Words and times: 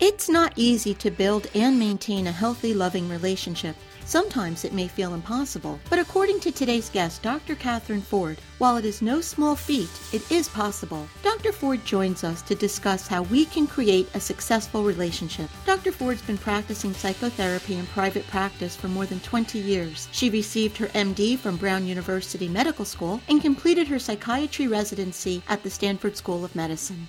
It's 0.00 0.28
not 0.28 0.52
easy 0.54 0.94
to 0.94 1.10
build 1.10 1.48
and 1.56 1.76
maintain 1.76 2.28
a 2.28 2.32
healthy, 2.32 2.72
loving 2.72 3.08
relationship. 3.08 3.74
Sometimes 4.04 4.64
it 4.64 4.72
may 4.72 4.86
feel 4.86 5.12
impossible, 5.12 5.80
but 5.90 5.98
according 5.98 6.38
to 6.40 6.52
today's 6.52 6.88
guest, 6.88 7.20
Dr. 7.20 7.56
Catherine 7.56 8.00
Ford, 8.00 8.38
while 8.58 8.76
it 8.76 8.84
is 8.84 9.02
no 9.02 9.20
small 9.20 9.56
feat, 9.56 9.90
it 10.12 10.30
is 10.30 10.48
possible. 10.48 11.08
Dr. 11.24 11.50
Ford 11.50 11.84
joins 11.84 12.22
us 12.22 12.42
to 12.42 12.54
discuss 12.54 13.08
how 13.08 13.22
we 13.22 13.44
can 13.44 13.66
create 13.66 14.08
a 14.14 14.20
successful 14.20 14.84
relationship. 14.84 15.50
Dr. 15.66 15.90
Ford's 15.90 16.22
been 16.22 16.38
practicing 16.38 16.94
psychotherapy 16.94 17.74
in 17.74 17.86
private 17.86 18.26
practice 18.28 18.76
for 18.76 18.86
more 18.86 19.04
than 19.04 19.18
20 19.18 19.58
years. 19.58 20.06
She 20.12 20.30
received 20.30 20.76
her 20.76 20.86
MD 20.88 21.36
from 21.36 21.56
Brown 21.56 21.88
University 21.88 22.46
Medical 22.46 22.84
School 22.84 23.20
and 23.28 23.42
completed 23.42 23.88
her 23.88 23.98
psychiatry 23.98 24.68
residency 24.68 25.42
at 25.48 25.64
the 25.64 25.70
Stanford 25.70 26.16
School 26.16 26.44
of 26.44 26.54
Medicine. 26.54 27.08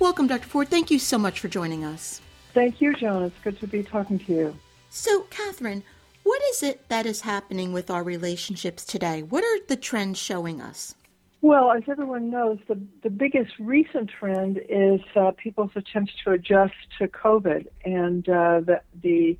Welcome, 0.00 0.26
Dr. 0.26 0.48
Ford. 0.48 0.68
Thank 0.68 0.90
you 0.90 0.98
so 0.98 1.16
much 1.16 1.38
for 1.38 1.46
joining 1.46 1.84
us. 1.84 2.20
Thank 2.54 2.80
you, 2.80 2.94
Joan. 2.94 3.24
It's 3.24 3.38
good 3.42 3.58
to 3.60 3.66
be 3.66 3.82
talking 3.82 4.18
to 4.20 4.32
you. 4.32 4.56
So, 4.88 5.22
Catherine, 5.22 5.82
what 6.22 6.40
is 6.50 6.62
it 6.62 6.88
that 6.88 7.04
is 7.04 7.22
happening 7.22 7.72
with 7.72 7.90
our 7.90 8.04
relationships 8.04 8.84
today? 8.84 9.22
What 9.22 9.42
are 9.42 9.66
the 9.66 9.76
trends 9.76 10.18
showing 10.18 10.60
us? 10.60 10.94
Well, 11.42 11.72
as 11.72 11.82
everyone 11.88 12.30
knows, 12.30 12.58
the, 12.68 12.80
the 13.02 13.10
biggest 13.10 13.52
recent 13.58 14.08
trend 14.08 14.60
is 14.68 15.00
uh, 15.14 15.32
people's 15.36 15.72
attempts 15.74 16.12
to 16.24 16.30
adjust 16.30 16.72
to 16.98 17.08
COVID 17.08 17.66
and 17.84 18.26
uh, 18.28 18.60
the, 18.60 18.80
the 19.02 19.36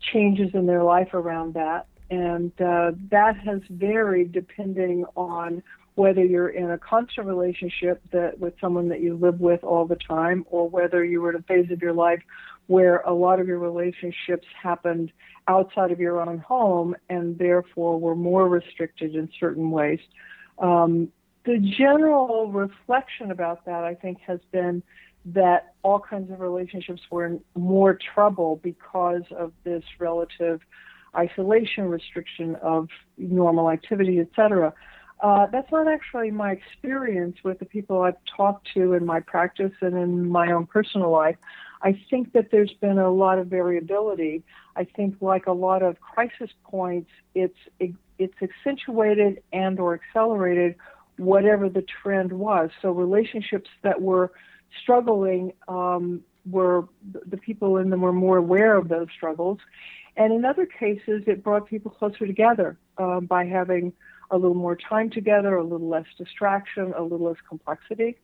changes 0.00 0.54
in 0.54 0.66
their 0.66 0.82
life 0.82 1.12
around 1.12 1.54
that. 1.54 1.88
And 2.10 2.52
uh, 2.60 2.92
that 3.10 3.36
has 3.38 3.60
varied 3.68 4.32
depending 4.32 5.04
on 5.16 5.62
whether 5.94 6.24
you're 6.24 6.48
in 6.48 6.70
a 6.70 6.78
constant 6.78 7.26
relationship 7.26 8.00
that 8.12 8.38
with 8.38 8.54
someone 8.60 8.88
that 8.88 9.00
you 9.00 9.14
live 9.16 9.40
with 9.40 9.62
all 9.62 9.84
the 9.86 9.96
time 9.96 10.46
or 10.50 10.68
whether 10.68 11.04
you 11.04 11.20
were 11.20 11.30
in 11.30 11.36
a 11.36 11.42
phase 11.42 11.70
of 11.70 11.82
your 11.82 11.92
life 11.92 12.22
where 12.66 12.98
a 13.00 13.12
lot 13.12 13.40
of 13.40 13.46
your 13.46 13.58
relationships 13.58 14.46
happened 14.60 15.12
outside 15.48 15.90
of 15.90 16.00
your 16.00 16.20
own 16.20 16.38
home 16.38 16.94
and 17.10 17.38
therefore 17.38 17.98
were 17.98 18.14
more 18.14 18.48
restricted 18.48 19.14
in 19.14 19.28
certain 19.38 19.70
ways. 19.70 20.00
Um, 20.58 21.08
the 21.44 21.58
general 21.58 22.50
reflection 22.52 23.32
about 23.32 23.64
that, 23.66 23.82
I 23.84 23.94
think, 23.94 24.18
has 24.26 24.38
been 24.52 24.82
that 25.24 25.74
all 25.82 26.00
kinds 26.00 26.30
of 26.30 26.40
relationships 26.40 27.02
were 27.10 27.26
in 27.26 27.40
more 27.54 27.98
trouble 28.14 28.60
because 28.62 29.22
of 29.36 29.52
this 29.64 29.82
relative 29.98 30.60
isolation, 31.16 31.84
restriction 31.84 32.56
of 32.56 32.88
normal 33.18 33.70
activity, 33.70 34.20
etc. 34.20 34.72
Uh, 35.22 35.46
that's 35.52 35.70
not 35.70 35.86
actually 35.86 36.30
my 36.30 36.50
experience 36.50 37.36
with 37.44 37.58
the 37.58 37.64
people 37.64 38.02
I've 38.02 38.16
talked 38.36 38.68
to 38.74 38.94
in 38.94 39.06
my 39.06 39.20
practice 39.20 39.72
and 39.80 39.96
in 39.96 40.28
my 40.28 40.50
own 40.50 40.66
personal 40.66 41.10
life. 41.10 41.36
I 41.82 42.00
think 42.08 42.32
that 42.32 42.50
there's 42.50 42.72
been 42.80 42.98
a 42.98 43.10
lot 43.10 43.38
of 43.38 43.48
variability. 43.48 44.44
I 44.76 44.84
think, 44.84 45.16
like 45.20 45.46
a 45.46 45.52
lot 45.52 45.82
of 45.82 46.00
crisis 46.00 46.50
points, 46.64 47.10
it's 47.34 47.58
it's 48.18 48.34
accentuated 48.40 49.42
and 49.52 49.80
or 49.80 49.94
accelerated 49.94 50.76
whatever 51.16 51.68
the 51.68 51.84
trend 52.02 52.32
was. 52.32 52.70
So 52.80 52.90
relationships 52.92 53.68
that 53.82 54.00
were 54.00 54.32
struggling 54.82 55.52
um, 55.68 56.22
were 56.48 56.88
the 57.26 57.36
people 57.36 57.76
in 57.78 57.90
them 57.90 58.00
were 58.00 58.12
more 58.12 58.36
aware 58.36 58.76
of 58.76 58.88
those 58.88 59.08
struggles, 59.14 59.58
and 60.16 60.32
in 60.32 60.44
other 60.44 60.66
cases, 60.66 61.24
it 61.26 61.42
brought 61.42 61.66
people 61.66 61.90
closer 61.90 62.26
together 62.26 62.78
uh, 62.98 63.20
by 63.20 63.44
having 63.44 63.92
a 64.30 64.36
little 64.36 64.54
more 64.54 64.76
time 64.76 65.10
together, 65.10 65.56
a 65.56 65.64
little 65.64 65.88
less 65.88 66.06
distraction, 66.16 66.94
a 66.96 67.02
little 67.02 67.26
less 67.26 67.36
complexity. 67.48 68.16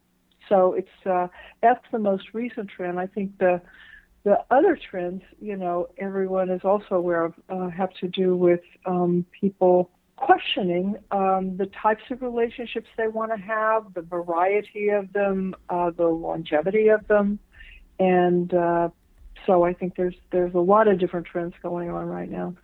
So 0.49 0.75
it's 0.75 1.07
uh, 1.07 1.29
that's 1.63 1.85
the 1.93 1.99
most 1.99 2.25
recent 2.33 2.71
trend. 2.71 2.99
I 2.99 3.07
think 3.07 3.39
the 3.39 3.61
the 4.25 4.39
other 4.51 4.79
trends, 4.91 5.23
you 5.41 5.57
know, 5.57 5.89
everyone 5.97 6.51
is 6.51 6.61
also 6.65 6.97
aware 6.97 7.25
of, 7.25 7.35
uh, 7.49 7.69
have 7.69 7.93
to 8.01 8.09
do 8.09 8.37
with 8.37 8.61
um, 8.85 9.25
people 9.41 9.91
questioning 10.17 10.97
um, 11.13 11.57
the 11.57 11.67
types 11.67 12.03
of 12.11 12.21
relationships 12.21 12.89
they 12.97 13.09
want 13.09 13.31
to 13.31 13.39
have, 13.39 13.95
the 13.95 14.03
variety 14.03 14.89
of 14.89 15.13
them, 15.13 15.55
uh, 15.71 15.91
the 15.91 16.07
longevity 16.07 16.89
of 16.89 17.07
them, 17.07 17.39
and 18.01 18.53
uh, 18.53 18.89
so 19.47 19.65
I 19.65 19.73
think 19.73 19.97
there's 19.97 20.17
there's 20.31 20.55
a 20.55 20.61
lot 20.61 20.89
of 20.89 20.99
different 20.99 21.27
trends 21.27 21.55
going 21.63 21.91
on 21.91 22.07
right 22.07 22.31
now. 22.31 22.55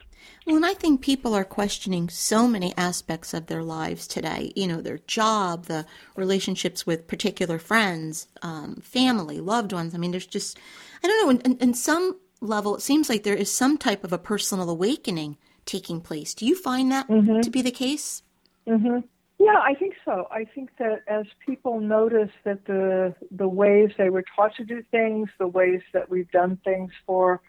Well, 0.46 0.56
and 0.56 0.66
I 0.66 0.74
think 0.74 1.00
people 1.00 1.34
are 1.34 1.44
questioning 1.44 2.08
so 2.08 2.46
many 2.46 2.74
aspects 2.76 3.34
of 3.34 3.46
their 3.46 3.62
lives 3.62 4.06
today. 4.06 4.52
You 4.54 4.66
know, 4.66 4.80
their 4.80 4.98
job, 5.06 5.66
the 5.66 5.86
relationships 6.16 6.86
with 6.86 7.08
particular 7.08 7.58
friends, 7.58 8.28
um, 8.42 8.76
family, 8.76 9.40
loved 9.40 9.72
ones. 9.72 9.94
I 9.94 9.98
mean, 9.98 10.10
there's 10.10 10.26
just, 10.26 10.58
I 11.02 11.08
don't 11.08 11.26
know, 11.26 11.40
in, 11.44 11.58
in, 11.58 11.74
some 11.74 12.18
level, 12.40 12.76
it 12.76 12.82
seems 12.82 13.08
like 13.08 13.22
there 13.22 13.34
is 13.34 13.50
some 13.50 13.78
type 13.78 14.04
of 14.04 14.12
a 14.12 14.18
personal 14.18 14.70
awakening 14.70 15.36
taking 15.66 16.00
place. 16.00 16.34
Do 16.34 16.46
you 16.46 16.56
find 16.56 16.90
that 16.92 17.08
mm-hmm. 17.08 17.40
to 17.40 17.50
be 17.50 17.62
the 17.62 17.70
case? 17.70 18.22
Mm-hmm. 18.66 19.00
Yeah, 19.44 19.60
I 19.62 19.74
think 19.74 19.94
so. 20.06 20.26
I 20.30 20.46
think 20.54 20.70
that 20.78 21.02
as 21.06 21.26
people 21.44 21.78
notice 21.78 22.30
that 22.44 22.64
the 22.64 23.14
the 23.30 23.46
ways 23.46 23.90
they 23.98 24.08
were 24.08 24.24
taught 24.34 24.54
to 24.56 24.64
do 24.64 24.82
things, 24.90 25.28
the 25.38 25.46
ways 25.46 25.82
that 25.92 26.08
we've 26.08 26.30
done 26.30 26.58
things 26.64 26.90
for 27.06 27.42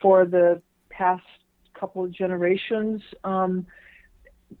for 0.00 0.26
the 0.26 0.62
past 0.90 1.24
couple 1.78 2.04
of 2.04 2.12
generations 2.12 3.02
um, 3.24 3.66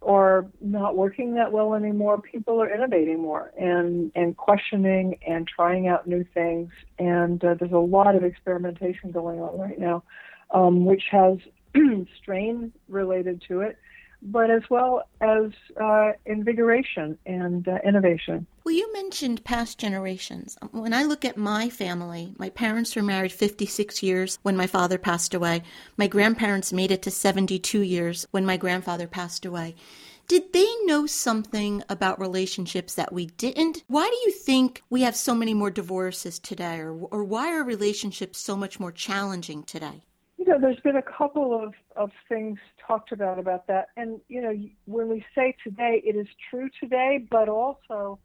are 0.02 0.46
not 0.60 0.96
working 0.96 1.34
that 1.34 1.52
well 1.52 1.74
anymore. 1.74 2.20
People 2.20 2.60
are 2.60 2.74
innovating 2.74 3.22
more 3.22 3.52
and 3.56 4.10
and 4.16 4.36
questioning 4.36 5.16
and 5.24 5.46
trying 5.46 5.86
out 5.86 6.08
new 6.08 6.24
things. 6.34 6.70
And 6.98 7.42
uh, 7.44 7.54
there's 7.54 7.70
a 7.70 7.78
lot 7.78 8.16
of 8.16 8.24
experimentation 8.24 9.12
going 9.12 9.38
on 9.38 9.56
right 9.56 9.78
now, 9.78 10.02
um, 10.50 10.84
which 10.84 11.04
has 11.12 11.38
strain 12.20 12.72
related 12.88 13.44
to 13.46 13.60
it 13.60 13.78
but 14.24 14.50
as 14.50 14.62
well 14.70 15.02
as 15.20 15.52
uh, 15.80 16.12
invigoration 16.24 17.18
and 17.26 17.68
uh, 17.68 17.78
innovation. 17.84 18.46
Well, 18.64 18.74
you 18.74 18.90
mentioned 18.92 19.44
past 19.44 19.78
generations. 19.78 20.56
When 20.70 20.94
I 20.94 21.02
look 21.02 21.24
at 21.24 21.36
my 21.36 21.68
family, 21.68 22.34
my 22.38 22.48
parents 22.48 22.96
were 22.96 23.02
married 23.02 23.32
56 23.32 24.02
years 24.02 24.38
when 24.42 24.56
my 24.56 24.66
father 24.66 24.96
passed 24.96 25.34
away. 25.34 25.62
My 25.98 26.06
grandparents 26.06 26.72
made 26.72 26.90
it 26.90 27.02
to 27.02 27.10
72 27.10 27.80
years 27.80 28.26
when 28.30 28.46
my 28.46 28.56
grandfather 28.56 29.06
passed 29.06 29.44
away. 29.44 29.74
Did 30.26 30.54
they 30.54 30.72
know 30.84 31.04
something 31.04 31.82
about 31.90 32.18
relationships 32.18 32.94
that 32.94 33.12
we 33.12 33.26
didn't? 33.26 33.84
Why 33.88 34.08
do 34.08 34.16
you 34.24 34.32
think 34.32 34.82
we 34.88 35.02
have 35.02 35.14
so 35.14 35.34
many 35.34 35.52
more 35.52 35.70
divorces 35.70 36.38
today, 36.38 36.78
or, 36.78 36.92
or 36.92 37.22
why 37.24 37.52
are 37.52 37.62
relationships 37.62 38.40
so 38.40 38.56
much 38.56 38.80
more 38.80 38.92
challenging 38.92 39.64
today? 39.64 40.04
You 40.44 40.52
know, 40.52 40.60
there's 40.60 40.80
been 40.80 40.96
a 40.96 41.02
couple 41.02 41.58
of, 41.58 41.72
of 41.96 42.10
things 42.28 42.58
talked 42.86 43.12
about 43.12 43.38
about 43.38 43.66
that. 43.68 43.88
And, 43.96 44.20
you 44.28 44.42
know, 44.42 44.52
when 44.84 45.08
we 45.08 45.24
say 45.34 45.56
today, 45.64 46.02
it 46.04 46.16
is 46.16 46.26
true 46.50 46.68
today, 46.78 47.26
but 47.30 47.48
also 47.48 48.18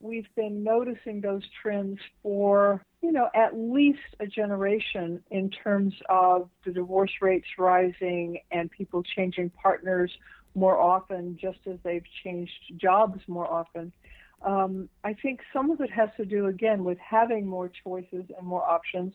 we've 0.00 0.28
been 0.36 0.64
noticing 0.64 1.20
those 1.20 1.42
trends 1.60 1.98
for, 2.22 2.82
you 3.02 3.12
know, 3.12 3.28
at 3.34 3.54
least 3.54 3.98
a 4.20 4.26
generation 4.26 5.22
in 5.30 5.50
terms 5.50 5.92
of 6.08 6.48
the 6.64 6.72
divorce 6.72 7.12
rates 7.20 7.46
rising 7.58 8.38
and 8.50 8.70
people 8.70 9.02
changing 9.14 9.50
partners 9.50 10.10
more 10.54 10.80
often, 10.80 11.36
just 11.38 11.58
as 11.70 11.76
they've 11.84 12.06
changed 12.24 12.52
jobs 12.78 13.20
more 13.28 13.52
often. 13.52 13.92
Um, 14.40 14.88
I 15.04 15.12
think 15.12 15.40
some 15.52 15.70
of 15.70 15.82
it 15.82 15.90
has 15.90 16.08
to 16.16 16.24
do, 16.24 16.46
again, 16.46 16.84
with 16.84 16.98
having 16.98 17.46
more 17.46 17.70
choices 17.84 18.24
and 18.38 18.46
more 18.46 18.64
options. 18.64 19.12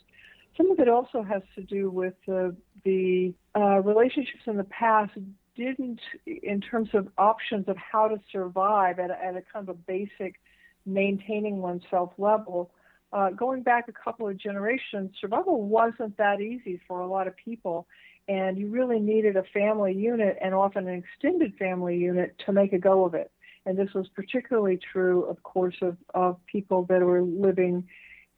Some 0.58 0.72
of 0.72 0.80
it 0.80 0.90
also 0.90 1.24
has 1.24 1.42
to 1.56 1.62
do 1.62 1.90
with 1.90 2.14
the, 2.26 3.34
uh, 3.56 3.82
relationships 3.82 4.44
in 4.46 4.58
the 4.58 4.66
past 4.66 5.14
didn't, 5.56 6.00
in 6.26 6.62
terms 6.62 6.90
of 6.94 7.08
options 7.18 7.68
of 7.68 7.78
how 7.78 8.08
to 8.08 8.20
survive 8.32 9.00
at 9.00 9.10
a, 9.10 9.24
at 9.24 9.36
a 9.36 9.42
kind 9.42 9.68
of 9.68 9.70
a 9.70 9.74
basic 9.74 10.40
maintaining 10.86 11.58
oneself 11.58 12.12
level, 12.18 12.72
uh, 13.14 13.30
going 13.32 13.62
back 13.62 13.88
a 13.88 13.92
couple 13.92 14.28
of 14.28 14.38
generations, 14.38 15.12
survival 15.20 15.64
wasn't 15.64 16.16
that 16.18 16.40
easy 16.40 16.80
for 16.88 17.02
a 17.02 17.08
lot 17.08 17.28
of 17.28 17.36
people. 17.36 17.88
And 18.28 18.58
you 18.58 18.70
really 18.70 19.00
needed 19.00 19.36
a 19.36 19.44
family 19.54 19.94
unit 19.94 20.38
and 20.42 20.54
often 20.54 20.88
an 20.88 21.04
extended 21.04 21.56
family 21.58 21.98
unit 21.98 22.36
to 22.46 22.54
make 22.54 22.72
a 22.72 22.78
go 22.78 23.04
of 23.04 23.14
it. 23.14 23.32
And 23.66 23.78
this 23.78 23.94
was 23.94 24.08
particularly 24.16 24.80
true, 24.92 25.26
of 25.26 25.44
course, 25.44 25.76
of, 25.82 25.98
of 26.14 26.38
people 26.46 26.84
that 26.84 27.02
were 27.02 27.22
living, 27.22 27.88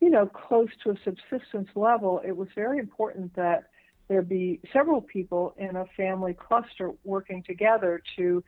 you 0.04 0.10
know, 0.10 0.26
close 0.26 0.68
to 0.84 0.90
a 0.92 0.96
subsistence 1.06 1.70
level. 1.76 2.22
It 2.28 2.36
was 2.36 2.50
very 2.54 2.78
important 2.78 3.34
that 3.38 3.70
there 4.10 4.22
be 4.22 4.60
several 4.74 5.00
people 5.00 5.56
in 5.58 5.78
a 5.78 5.86
family 5.96 6.34
cluster 6.34 6.92
working 7.06 7.42
together 7.42 8.02
to 8.18 8.44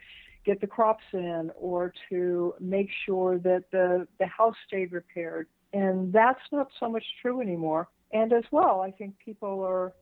get 0.46 0.60
the 0.60 0.68
crops 0.68 1.06
in 1.14 1.50
or 1.58 1.94
to 2.10 2.54
make 2.60 2.90
sure 3.06 3.40
that 3.40 3.64
the, 3.72 4.06
the 4.20 4.26
house 4.26 4.56
stayed 4.68 4.92
repaired. 4.92 5.48
And 5.72 6.12
that's 6.12 6.42
not 6.52 6.68
so 6.78 6.90
much 6.90 7.06
true 7.22 7.40
anymore. 7.40 7.88
And 8.12 8.34
as 8.34 8.44
well, 8.52 8.82
I 8.82 8.92
think 8.92 9.16
people 9.24 9.62
are 9.62 9.94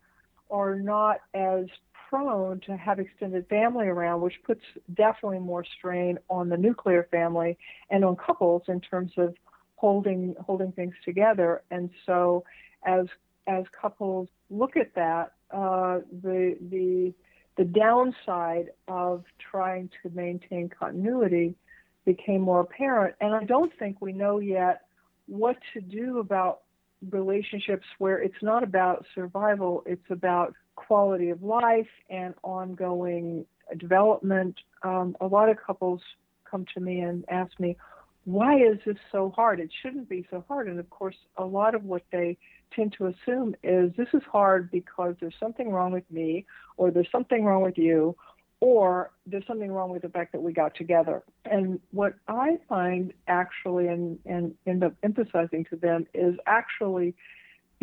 are 0.50 0.76
not 0.76 1.18
as 1.34 1.66
prone 2.10 2.60
to 2.62 2.76
have 2.78 3.00
extended 3.00 3.48
family 3.48 3.88
around, 3.88 4.22
which 4.22 4.36
puts 4.46 4.62
definitely 4.96 5.40
more 5.40 5.64
strain 5.78 6.18
on 6.30 6.50
the 6.50 6.58
nuclear 6.58 7.08
family 7.10 7.58
and 7.90 8.04
on 8.04 8.16
couples 8.16 8.64
in 8.68 8.80
terms 8.82 9.12
of 9.18 9.34
holding 9.84 10.34
holding 10.40 10.72
things 10.72 10.94
together. 11.04 11.62
And 11.70 11.90
so, 12.06 12.46
as 12.86 13.06
as 13.48 13.66
couples 13.82 14.30
look 14.50 14.78
at 14.78 14.96
that, 14.96 15.34
uh, 15.52 16.00
the 16.22 16.56
the 16.72 17.14
the 17.58 17.66
downside 17.66 18.68
of 18.88 19.26
trying 19.52 19.90
to 20.02 20.10
maintain 20.12 20.70
continuity 20.70 21.56
became 22.06 22.40
more 22.40 22.62
apparent. 22.62 23.16
And 23.20 23.36
I 23.36 23.44
don't 23.44 23.74
think 23.78 23.98
we 24.00 24.14
know 24.14 24.40
yet 24.40 24.84
what 25.28 25.58
to 25.74 25.82
do 25.82 26.20
about 26.20 26.62
relationships 27.10 27.86
where 27.98 28.20
it's 28.22 28.42
not 28.42 28.64
about 28.64 29.06
survival, 29.14 29.84
it's 29.86 30.10
about 30.10 30.54
quality 30.78 31.30
of 31.30 31.44
life 31.44 31.94
and 32.10 32.34
ongoing 32.42 33.46
development. 33.78 34.56
Um, 34.84 35.18
a 35.20 35.28
lot 35.28 35.50
of 35.50 35.58
couples 35.58 36.02
come 36.50 36.66
to 36.74 36.80
me 36.80 37.02
and 37.02 37.26
ask 37.30 37.52
me, 37.60 37.76
why 38.26 38.56
is 38.56 38.78
this 38.86 38.98
so 39.12 39.32
hard? 39.36 39.60
It 39.60 39.70
shouldn't 39.82 40.08
be 40.08 40.26
so 40.30 40.44
hard. 40.48 40.68
And 40.68 40.80
of 40.80 40.90
course, 40.90 41.16
a 41.38 41.46
lot 41.46 41.76
of 41.76 41.84
what 41.84 42.04
they 42.12 42.38
tend 42.74 42.96
to 42.98 43.08
assume 43.08 43.56
is 43.64 43.92
this 43.98 44.08
is 44.14 44.22
hard 44.32 44.72
because 44.72 45.16
there's 45.20 45.36
something 45.40 45.72
wrong 45.72 45.92
with 45.92 46.10
me, 46.10 46.46
or 46.78 46.90
there's 46.92 47.12
something 47.12 47.44
wrong 47.44 47.62
with 47.62 47.78
you, 47.78 48.16
or 48.60 49.12
there's 49.26 49.46
something 49.46 49.72
wrong 49.72 49.90
with 49.90 50.04
the 50.04 50.10
fact 50.10 50.32
that 50.32 50.42
we 50.42 50.54
got 50.54 50.74
together. 50.74 51.22
And 51.44 51.80
what 51.92 52.14
I 52.28 52.58
find 52.70 53.14
actually 53.28 53.88
and, 53.88 54.18
and 54.26 54.56
end 54.66 54.84
up 54.86 54.94
emphasizing 55.04 55.66
to 55.70 55.76
them 55.76 56.08
is 56.14 56.36
actually 56.48 57.14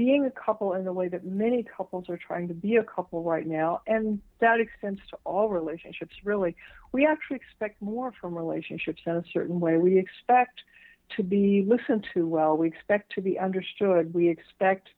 being 0.00 0.24
a 0.24 0.30
couple 0.30 0.72
in 0.72 0.84
the 0.84 0.92
way 0.94 1.08
that 1.08 1.26
many 1.26 1.62
couples 1.62 2.08
are 2.08 2.16
trying 2.16 2.48
to 2.48 2.54
be 2.54 2.76
a 2.76 2.82
couple 2.82 3.22
right 3.22 3.46
now, 3.46 3.82
and 3.86 4.18
that 4.38 4.58
extends 4.58 4.98
to 5.10 5.18
all 5.24 5.50
relationships 5.50 6.14
really. 6.24 6.56
We 6.90 7.04
actually 7.04 7.36
expect 7.36 7.82
more 7.82 8.10
from 8.18 8.34
relationships 8.34 9.02
in 9.04 9.16
a 9.16 9.24
certain 9.30 9.60
way. 9.60 9.76
We 9.76 9.98
expect 9.98 10.62
to 11.16 11.22
be 11.22 11.66
listened 11.68 12.06
to 12.14 12.26
well, 12.26 12.56
we 12.56 12.66
expect 12.66 13.12
to 13.16 13.20
be 13.20 13.38
understood, 13.38 14.14
we 14.14 14.30
expect 14.30 14.88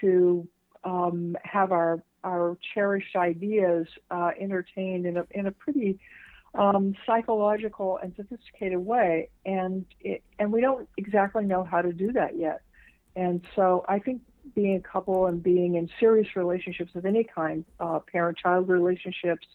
to 0.00 0.46
um, 0.84 1.36
have 1.42 1.72
our 1.72 2.00
our 2.22 2.56
cherished 2.74 3.16
ideas 3.16 3.88
uh, 4.12 4.30
entertained 4.38 5.04
in 5.04 5.16
a 5.16 5.26
in 5.32 5.48
a 5.48 5.50
pretty 5.50 5.98
um, 6.54 6.94
psychological 7.04 7.98
and 8.00 8.14
sophisticated 8.14 8.78
way, 8.78 9.30
and 9.44 9.84
it, 10.00 10.22
and 10.38 10.52
we 10.52 10.60
don't 10.60 10.88
exactly 10.96 11.44
know 11.44 11.64
how 11.64 11.82
to 11.82 11.92
do 11.92 12.12
that 12.12 12.38
yet. 12.38 12.60
And 13.16 13.44
so 13.56 13.84
I 13.88 13.98
think 13.98 14.22
being 14.54 14.76
a 14.76 14.80
couple 14.80 15.26
and 15.26 15.42
being 15.42 15.76
in 15.76 15.88
serious 16.00 16.36
relationships 16.36 16.94
of 16.94 17.04
any 17.06 17.24
kind, 17.24 17.64
uh, 17.80 18.00
parent-child 18.00 18.68
relationships, 18.68 19.46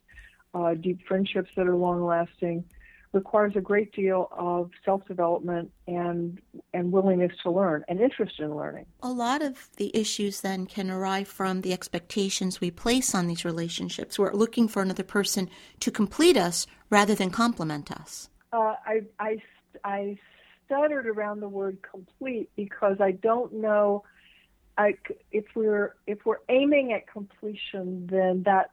uh, 0.54 0.74
deep 0.74 1.00
friendships 1.08 1.50
that 1.56 1.68
are 1.68 1.76
long-lasting, 1.76 2.64
requires 3.14 3.56
a 3.56 3.62
great 3.62 3.94
deal 3.94 4.28
of 4.32 4.72
self-development 4.84 5.72
and 5.88 6.42
and 6.74 6.92
willingness 6.92 7.32
to 7.44 7.52
learn 7.52 7.84
and 7.88 8.00
interest 8.00 8.40
in 8.40 8.56
learning. 8.56 8.88
A 9.04 9.12
lot 9.12 9.44
of 9.44 9.70
the 9.78 9.96
issues 9.96 10.42
then 10.42 10.66
can 10.66 10.90
arise 10.90 11.28
from 11.28 11.62
the 11.62 11.74
expectations 11.74 12.60
we 12.60 12.72
place 12.72 13.14
on 13.14 13.28
these 13.28 13.46
relationships. 13.46 14.18
We're 14.18 14.34
looking 14.34 14.68
for 14.68 14.82
another 14.82 15.04
person 15.04 15.48
to 15.82 15.92
complete 15.92 16.38
us 16.38 16.66
rather 16.90 17.14
than 17.14 17.30
complement 17.30 17.92
us. 17.92 18.30
Uh, 18.52 18.76
I, 18.86 19.04
I 19.20 19.42
I 19.84 20.18
stuttered 20.66 21.08
around 21.08 21.40
the 21.40 21.50
word 21.50 21.78
complete 21.84 22.50
because 22.56 22.98
I 23.00 23.12
don't 23.12 23.54
know. 23.54 24.04
I, 24.78 24.96
if 25.32 25.46
we're 25.56 25.96
if 26.08 26.26
we're 26.26 26.40
aiming 26.50 26.94
at 26.94 27.08
completion, 27.08 28.08
then 28.10 28.44
that's 28.44 28.70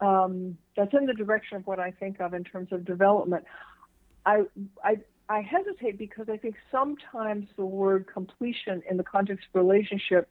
um, 0.00 0.56
that's 0.76 0.94
in 0.94 1.06
the 1.06 1.14
direction 1.14 1.58
of 1.58 1.66
what 1.66 1.78
I 1.78 1.90
think 1.90 2.20
of 2.20 2.32
in 2.34 2.44
terms 2.44 2.72
of 2.72 2.84
development. 2.84 3.44
I, 4.24 4.42
I, 4.82 4.98
I 5.28 5.42
hesitate 5.42 5.98
because 5.98 6.28
I 6.28 6.36
think 6.36 6.56
sometimes 6.70 7.48
the 7.56 7.64
word 7.64 8.06
completion 8.12 8.82
in 8.90 8.96
the 8.96 9.04
context 9.04 9.46
of 9.52 9.60
relationship 9.60 10.28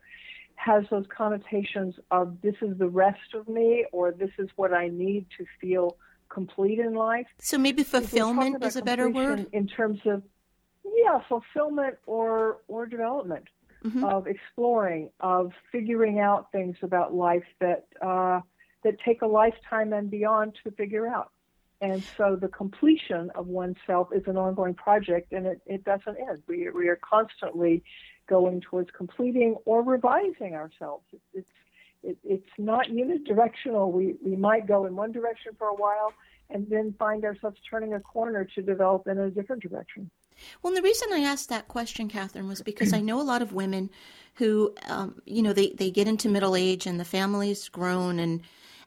has 0.56 0.83
those 0.89 1.06
connotations 1.15 1.95
of 2.12 2.42
this 2.42 2.56
is 2.62 2.77
the 2.77 2.89
rest 2.89 3.33
of 3.33 3.47
me 3.47 3.85
or 3.92 4.12
this 4.12 4.31
is 4.38 4.50
what 4.56 4.74
I 4.74 4.88
need 4.88 5.25
to 5.38 5.45
feel 5.62 5.95
complete 6.27 6.80
in 6.80 6.95
life. 6.95 7.27
So 7.39 7.57
maybe 7.57 7.83
fulfillment 7.83 8.63
is 8.63 8.75
a 8.75 8.81
better 8.81 9.09
word 9.09 9.47
in 9.53 9.68
terms 9.68 10.00
of 10.06 10.24
yeah, 10.83 11.19
fulfillment 11.30 11.95
or 12.07 12.57
or 12.68 12.85
development 12.85 13.45
mm-hmm. 13.83 14.03
of 14.03 14.27
exploring, 14.27 15.09
of 15.19 15.51
figuring 15.71 16.19
out 16.19 16.51
things 16.51 16.77
about 16.81 17.13
life 17.13 17.45
that 17.59 17.85
uh, 18.01 18.41
that 18.83 18.99
take 19.05 19.21
a 19.21 19.27
lifetime 19.27 19.93
and 19.93 20.09
beyond 20.09 20.57
to 20.63 20.71
figure 20.71 21.07
out. 21.07 21.31
And 21.81 22.03
so 22.17 22.37
the 22.39 22.49
completion 22.49 23.31
of 23.35 23.47
oneself 23.47 24.09
is 24.13 24.23
an 24.27 24.37
ongoing 24.37 24.73
project 24.73 25.31
and 25.31 25.45
it, 25.45 25.61
it 25.65 25.83
doesn't 25.85 26.17
end. 26.19 26.43
We, 26.47 26.69
we 26.69 26.89
are 26.89 26.99
constantly 27.01 27.83
going 28.27 28.61
towards 28.61 28.89
completing 28.91 29.55
or 29.65 29.81
revising 29.81 30.55
ourselves. 30.55 31.05
It's, 31.33 31.49
it, 32.03 32.17
it's 32.23 32.49
not 32.57 32.87
unidirectional. 32.87 33.91
We, 33.91 34.15
we 34.23 34.35
might 34.35 34.67
go 34.67 34.85
in 34.85 34.95
one 34.95 35.11
direction 35.11 35.53
for 35.57 35.67
a 35.67 35.75
while 35.75 36.13
and 36.49 36.68
then 36.69 36.95
find 36.99 37.23
ourselves 37.23 37.57
turning 37.69 37.94
a 37.94 37.99
corner 37.99 38.44
to 38.56 38.61
develop 38.61 39.07
in 39.07 39.18
a 39.18 39.30
different 39.30 39.61
direction. 39.61 40.09
Well, 40.61 40.73
the 40.73 40.81
reason 40.81 41.09
I 41.11 41.19
asked 41.19 41.49
that 41.49 41.67
question, 41.67 42.09
Catherine, 42.09 42.47
was 42.47 42.61
because 42.61 42.93
I 42.93 43.01
know 43.01 43.19
a 43.19 43.23
lot 43.23 43.41
of 43.41 43.53
women 43.53 43.89
who, 44.35 44.73
um, 44.87 45.21
you 45.25 45.41
know, 45.41 45.53
they, 45.53 45.71
they 45.71 45.91
get 45.91 46.07
into 46.07 46.29
middle 46.29 46.55
age 46.55 46.85
and 46.85 46.99
the 46.99 47.05
family's 47.05 47.69
grown 47.69 48.19
and 48.19 48.41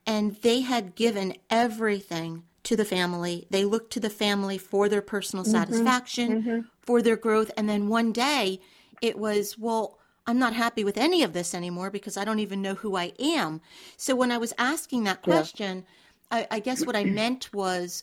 and 0.07 0.37
they 0.43 0.63
had 0.63 0.97
given 0.97 1.35
everything 1.49 2.43
to 2.65 2.77
the 2.77 2.85
family. 2.85 3.47
They 3.51 3.65
looked 3.65 3.93
to 3.93 4.01
the 4.01 4.11
family 4.11 4.59
for 4.59 4.89
their 4.89 5.03
personal 5.03 5.45
mm-hmm. 5.45 5.53
satisfaction, 5.53 6.43
mm-hmm. 6.43 6.61
for 6.81 7.03
their 7.03 7.17
growth. 7.17 7.51
And 7.57 7.69
then 7.69 7.89
one 7.89 8.13
day 8.13 8.61
it 9.01 9.19
was, 9.19 9.57
well, 9.59 9.99
I'm 10.27 10.39
not 10.39 10.55
happy 10.55 10.85
with 10.85 10.97
any 10.97 11.23
of 11.23 11.33
this 11.33 11.55
anymore 11.55 11.91
because 11.91 12.17
I 12.17 12.25
don't 12.25 12.41
even 12.41 12.63
know 12.63 12.75
who 12.75 12.97
I 12.97 13.13
am. 13.19 13.61
So 13.97 14.17
when 14.17 14.33
I 14.33 14.39
was 14.39 14.53
asking 14.59 15.05
that 15.05 15.23
question, 15.23 15.85
yeah. 16.33 16.47
I, 16.51 16.57
I 16.57 16.59
guess 16.61 16.85
what 16.87 16.97
I 16.97 17.05
meant 17.05 17.53
was, 17.53 18.03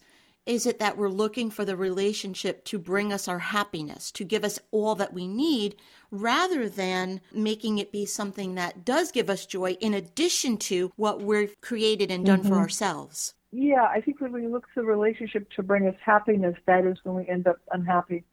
is 0.50 0.66
it 0.66 0.80
that 0.80 0.98
we're 0.98 1.10
looking 1.10 1.52
for 1.52 1.64
the 1.64 1.78
relationship 1.78 2.66
to 2.66 2.80
bring 2.80 3.14
us 3.14 3.28
our 3.28 3.38
happiness, 3.38 4.10
to 4.10 4.24
give 4.24 4.44
us 4.44 4.58
all 4.72 4.96
that 4.96 5.14
we 5.14 5.28
need, 5.28 5.76
rather 6.10 6.68
than 6.68 7.22
making 7.32 7.78
it 7.78 7.92
be 7.92 8.04
something 8.04 8.56
that 8.56 8.84
does 8.84 9.12
give 9.12 9.30
us 9.30 9.46
joy 9.46 9.74
in 9.74 9.94
addition 9.94 10.58
to 10.58 10.92
what 10.96 11.22
we've 11.22 11.56
created 11.62 12.10
and 12.10 12.26
done 12.26 12.40
mm-hmm. 12.40 12.50
for 12.50 12.56
ourselves? 12.56 13.36
Yeah, 13.52 13.84
I 13.84 14.02
think 14.02 14.22
when 14.22 14.32
we 14.32 14.48
look 14.48 14.66
to 14.74 14.82
the 14.82 14.86
relationship 14.88 15.48
to 15.52 15.62
bring 15.62 15.88
us 15.88 15.96
happiness, 16.04 16.56
that 16.66 16.84
is 16.84 16.98
when 17.04 17.14
we 17.14 17.28
end 17.28 17.46
up 17.46 17.58
unhappy. 17.72 18.24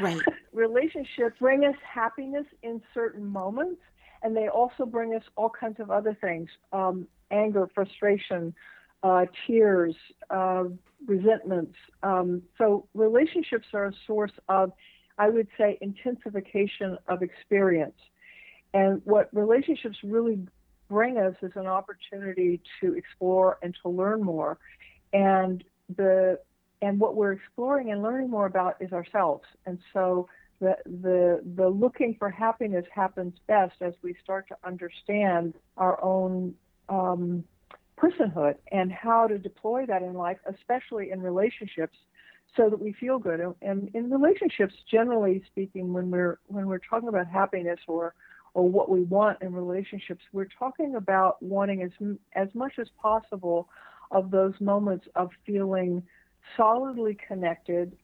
Right. 0.00 0.22
Relationships 0.54 1.36
bring 1.38 1.64
us 1.66 1.76
happiness 1.86 2.46
in 2.62 2.80
certain 2.94 3.26
moments, 3.26 3.82
and 4.22 4.34
they 4.34 4.48
also 4.48 4.86
bring 4.86 5.14
us 5.14 5.22
all 5.36 5.50
kinds 5.50 5.80
of 5.80 5.90
other 5.90 6.16
things 6.18 6.48
um, 6.72 7.06
anger, 7.30 7.68
frustration, 7.74 8.54
uh, 9.02 9.26
tears, 9.46 9.94
uh, 10.30 10.64
resentments. 11.06 11.76
Um, 12.02 12.42
so 12.56 12.86
relationships 12.94 13.68
are 13.72 13.86
a 13.86 13.92
source 14.06 14.32
of, 14.48 14.72
I 15.18 15.28
would 15.28 15.48
say, 15.56 15.78
intensification 15.80 16.98
of 17.08 17.22
experience. 17.22 17.96
And 18.74 19.00
what 19.04 19.28
relationships 19.32 19.98
really 20.02 20.38
bring 20.88 21.18
us 21.18 21.34
is 21.42 21.52
an 21.54 21.66
opportunity 21.66 22.60
to 22.80 22.94
explore 22.94 23.58
and 23.62 23.76
to 23.82 23.88
learn 23.88 24.22
more. 24.22 24.58
And 25.12 25.62
the 25.96 26.38
and 26.80 27.00
what 27.00 27.16
we're 27.16 27.32
exploring 27.32 27.90
and 27.90 28.02
learning 28.02 28.30
more 28.30 28.46
about 28.46 28.76
is 28.80 28.92
ourselves. 28.92 29.44
And 29.66 29.78
so 29.92 30.28
the 30.60 30.76
the 30.84 31.42
the 31.56 31.68
looking 31.68 32.16
for 32.18 32.30
happiness 32.30 32.84
happens 32.92 33.34
best 33.46 33.74
as 33.80 33.94
we 34.02 34.14
start 34.22 34.48
to 34.48 34.56
understand 34.64 35.54
our 35.76 36.02
own 36.02 36.54
um, 36.88 37.44
personhood 38.00 38.54
and 38.72 38.92
how 38.92 39.26
to 39.26 39.38
deploy 39.38 39.86
that 39.86 40.02
in 40.02 40.14
life, 40.14 40.38
especially 40.46 41.10
in 41.10 41.20
relationships, 41.20 41.96
so 42.56 42.70
that 42.70 42.80
we 42.80 42.92
feel 42.94 43.18
good. 43.18 43.40
And 43.62 43.90
in 43.94 44.10
relationships, 44.10 44.74
generally 44.90 45.42
speaking, 45.46 45.92
when 45.92 46.10
we're 46.10 46.38
when 46.46 46.66
we're 46.66 46.78
talking 46.78 47.08
about 47.08 47.26
happiness 47.26 47.78
or 47.86 48.14
or 48.54 48.68
what 48.68 48.88
we 48.88 49.02
want 49.02 49.42
in 49.42 49.52
relationships, 49.52 50.22
we're 50.32 50.48
talking 50.58 50.94
about 50.94 51.42
wanting 51.42 51.82
as 51.82 51.90
as 52.34 52.48
much 52.54 52.74
as 52.78 52.88
possible 53.00 53.68
of 54.10 54.30
those 54.30 54.54
moments 54.60 55.06
of 55.14 55.30
feeling 55.44 56.02
solidly 56.56 57.16
connected, 57.26 57.96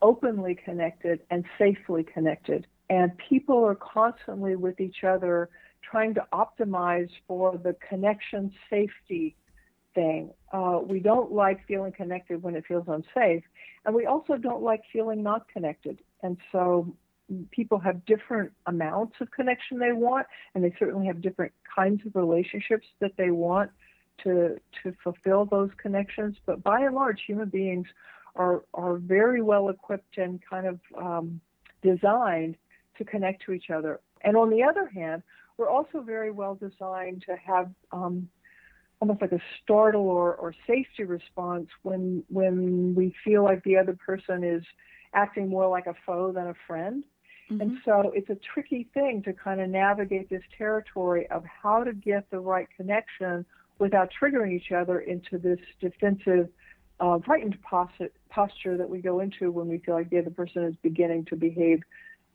openly 0.00 0.54
connected, 0.54 1.20
and 1.30 1.44
safely 1.58 2.02
connected. 2.02 2.66
And 2.88 3.12
people 3.18 3.62
are 3.64 3.74
constantly 3.74 4.56
with 4.56 4.80
each 4.80 5.04
other 5.04 5.50
trying 5.88 6.14
to 6.14 6.26
optimize 6.32 7.08
for 7.26 7.58
the 7.58 7.76
connection 7.88 8.52
safety 8.68 9.36
thing. 9.94 10.30
Uh, 10.52 10.80
we 10.84 11.00
don't 11.00 11.32
like 11.32 11.66
feeling 11.66 11.92
connected 11.92 12.42
when 12.42 12.54
it 12.54 12.64
feels 12.66 12.84
unsafe, 12.88 13.42
and 13.84 13.94
we 13.94 14.06
also 14.06 14.36
don't 14.36 14.62
like 14.62 14.82
feeling 14.92 15.22
not 15.22 15.48
connected. 15.48 15.98
And 16.22 16.36
so 16.52 16.94
people 17.50 17.78
have 17.78 18.04
different 18.04 18.52
amounts 18.66 19.16
of 19.20 19.30
connection 19.30 19.78
they 19.78 19.92
want, 19.92 20.26
and 20.54 20.64
they 20.64 20.74
certainly 20.78 21.06
have 21.06 21.20
different 21.20 21.52
kinds 21.74 22.04
of 22.06 22.14
relationships 22.14 22.86
that 23.00 23.12
they 23.16 23.30
want 23.30 23.70
to 24.24 24.60
to 24.82 24.94
fulfill 25.02 25.44
those 25.44 25.70
connections. 25.80 26.36
But 26.46 26.62
by 26.62 26.80
and 26.80 26.94
large, 26.94 27.20
human 27.26 27.48
beings 27.48 27.86
are 28.36 28.64
are 28.74 28.96
very 28.96 29.42
well 29.42 29.68
equipped 29.68 30.18
and 30.18 30.40
kind 30.48 30.66
of 30.66 30.80
um, 31.00 31.40
designed 31.82 32.56
to 32.98 33.04
connect 33.04 33.44
to 33.44 33.52
each 33.52 33.70
other. 33.70 34.00
And 34.22 34.36
on 34.36 34.50
the 34.50 34.62
other 34.62 34.86
hand, 34.88 35.22
we're 35.56 35.70
also 35.70 36.00
very 36.00 36.30
well 36.30 36.54
designed 36.54 37.24
to 37.26 37.36
have 37.36 37.70
um, 37.92 38.28
almost 39.00 39.20
like 39.20 39.32
a 39.32 39.40
startle 39.62 40.08
or, 40.08 40.34
or 40.36 40.54
safety 40.66 41.04
response 41.04 41.68
when 41.82 42.22
when 42.28 42.94
we 42.94 43.14
feel 43.24 43.42
like 43.42 43.62
the 43.64 43.76
other 43.76 43.96
person 44.06 44.44
is 44.44 44.62
acting 45.14 45.48
more 45.48 45.68
like 45.68 45.86
a 45.86 45.94
foe 46.06 46.32
than 46.32 46.48
a 46.48 46.54
friend. 46.66 47.02
Mm-hmm. 47.50 47.60
And 47.60 47.78
so 47.84 48.12
it's 48.14 48.30
a 48.30 48.36
tricky 48.54 48.88
thing 48.94 49.22
to 49.24 49.32
kind 49.32 49.60
of 49.60 49.68
navigate 49.68 50.30
this 50.30 50.42
territory 50.56 51.28
of 51.30 51.44
how 51.44 51.82
to 51.82 51.92
get 51.92 52.30
the 52.30 52.38
right 52.38 52.68
connection 52.76 53.44
without 53.78 54.10
triggering 54.20 54.52
each 54.52 54.70
other 54.72 55.00
into 55.00 55.38
this 55.38 55.58
defensive, 55.80 56.48
uh, 57.00 57.18
frightened 57.24 57.56
posture 57.62 58.76
that 58.76 58.88
we 58.88 59.00
go 59.00 59.20
into 59.20 59.50
when 59.50 59.66
we 59.66 59.78
feel 59.78 59.94
like 59.94 60.10
the 60.10 60.18
other 60.18 60.30
person 60.30 60.62
is 60.64 60.74
beginning 60.82 61.24
to 61.24 61.34
behave 61.34 61.80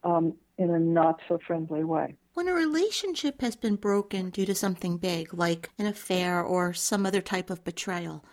um, 0.04 0.34
in 0.58 0.72
a 0.72 0.80
not 0.80 1.20
so 1.28 1.38
friendly 1.46 1.84
way. 1.84 2.16
When 2.36 2.50
a 2.50 2.54
relationship 2.54 3.40
has 3.40 3.56
been 3.56 3.78
broken 3.78 4.30
due 4.30 4.46
to 4.46 4.54
something 4.54 4.98
big, 4.98 5.34
like 5.34 5.70
an 5.80 5.86
affair 5.86 6.44
or 6.44 6.74
some 6.74 7.06
other 7.06 7.22
type 7.22 7.50
of 7.50 7.64
betrayal, 7.64 8.26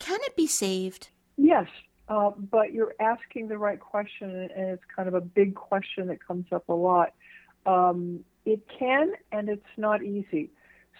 can 0.00 0.18
it 0.22 0.34
be 0.34 0.48
saved? 0.48 1.10
Yes, 1.36 1.68
uh, 2.08 2.30
but 2.50 2.72
you're 2.72 2.96
asking 2.98 3.46
the 3.46 3.56
right 3.56 3.78
question, 3.78 4.28
and 4.28 4.70
it's 4.70 4.82
kind 4.96 5.06
of 5.06 5.14
a 5.14 5.20
big 5.20 5.54
question 5.54 6.08
that 6.08 6.18
comes 6.26 6.46
up 6.50 6.68
a 6.68 6.72
lot. 6.72 7.12
Um, 7.64 8.24
it 8.44 8.60
can, 8.76 9.12
and 9.30 9.48
it's 9.48 9.62
not 9.76 10.02
easy. 10.02 10.50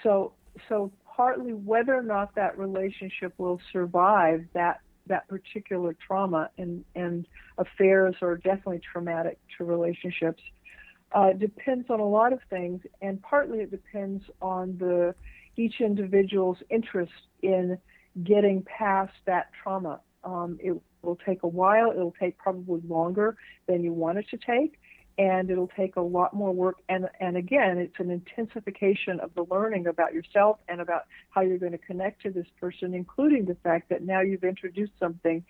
So, 0.05 0.35
so 0.69 0.93
partly 1.05 1.55
whether 1.55 1.93
or 1.93 2.05
not 2.05 2.37
that 2.37 2.57
relationship 2.57 3.35
will 3.37 3.61
survive 3.73 4.45
that 4.53 4.79
that 5.09 5.27
particular 5.27 5.97
trauma, 6.07 6.51
and 6.57 6.85
and 6.95 7.27
affairs 7.59 8.15
are 8.23 8.37
definitely 8.37 8.81
traumatic 8.93 9.41
to 9.59 9.65
relationships 9.65 10.43
uh, 11.15 11.33
depends 11.33 11.89
on 11.91 12.01
a 12.01 12.07
lot 12.07 12.33
of 12.33 12.41
things, 12.51 12.83
and 13.01 13.23
partly 13.23 13.61
it 13.61 13.71
depends 13.71 14.25
on 14.43 14.77
the 14.79 15.15
each 15.57 15.81
individual's 15.81 16.59
interest 16.69 17.13
in 17.43 17.79
getting 18.25 18.63
past 18.63 19.13
that 19.25 19.51
trauma. 19.63 20.01
Um, 20.25 20.59
it 20.61 20.75
will 21.03 21.19
take 21.25 21.45
a 21.45 21.49
while. 21.49 21.93
It'll 21.93 22.15
take 22.19 22.37
probably 22.37 22.81
longer 22.89 23.37
than 23.69 23.85
you 23.85 23.93
want 23.93 24.19
it 24.19 24.27
to 24.31 24.39
take, 24.39 24.81
and 25.17 25.51
it'll 25.51 25.71
take 25.77 25.95
a 25.95 26.01
lot 26.01 26.35
more 26.35 26.53
work. 26.53 26.79
And 26.89 27.09
and 27.21 27.37
again, 27.37 27.79
it's 27.79 28.01
an 28.01 28.11
intensification 28.11 29.21
of 29.21 29.33
the 29.35 29.45
learning 29.49 29.87
about 29.87 30.15
yourself 30.15 30.59
and 30.69 30.81
about 30.81 31.03
how 31.31 31.43
you're 31.43 31.59
going 31.59 31.73
to 31.73 31.79
connect 31.79 32.23
to 32.23 32.31
this 32.31 32.47
person, 32.61 32.93
including 32.93 33.45
the 33.45 33.57
fact 33.63 33.89
that 33.91 34.03
now 34.03 34.21
you've 34.21 34.45
introduced 34.45 34.93
something 34.99 35.45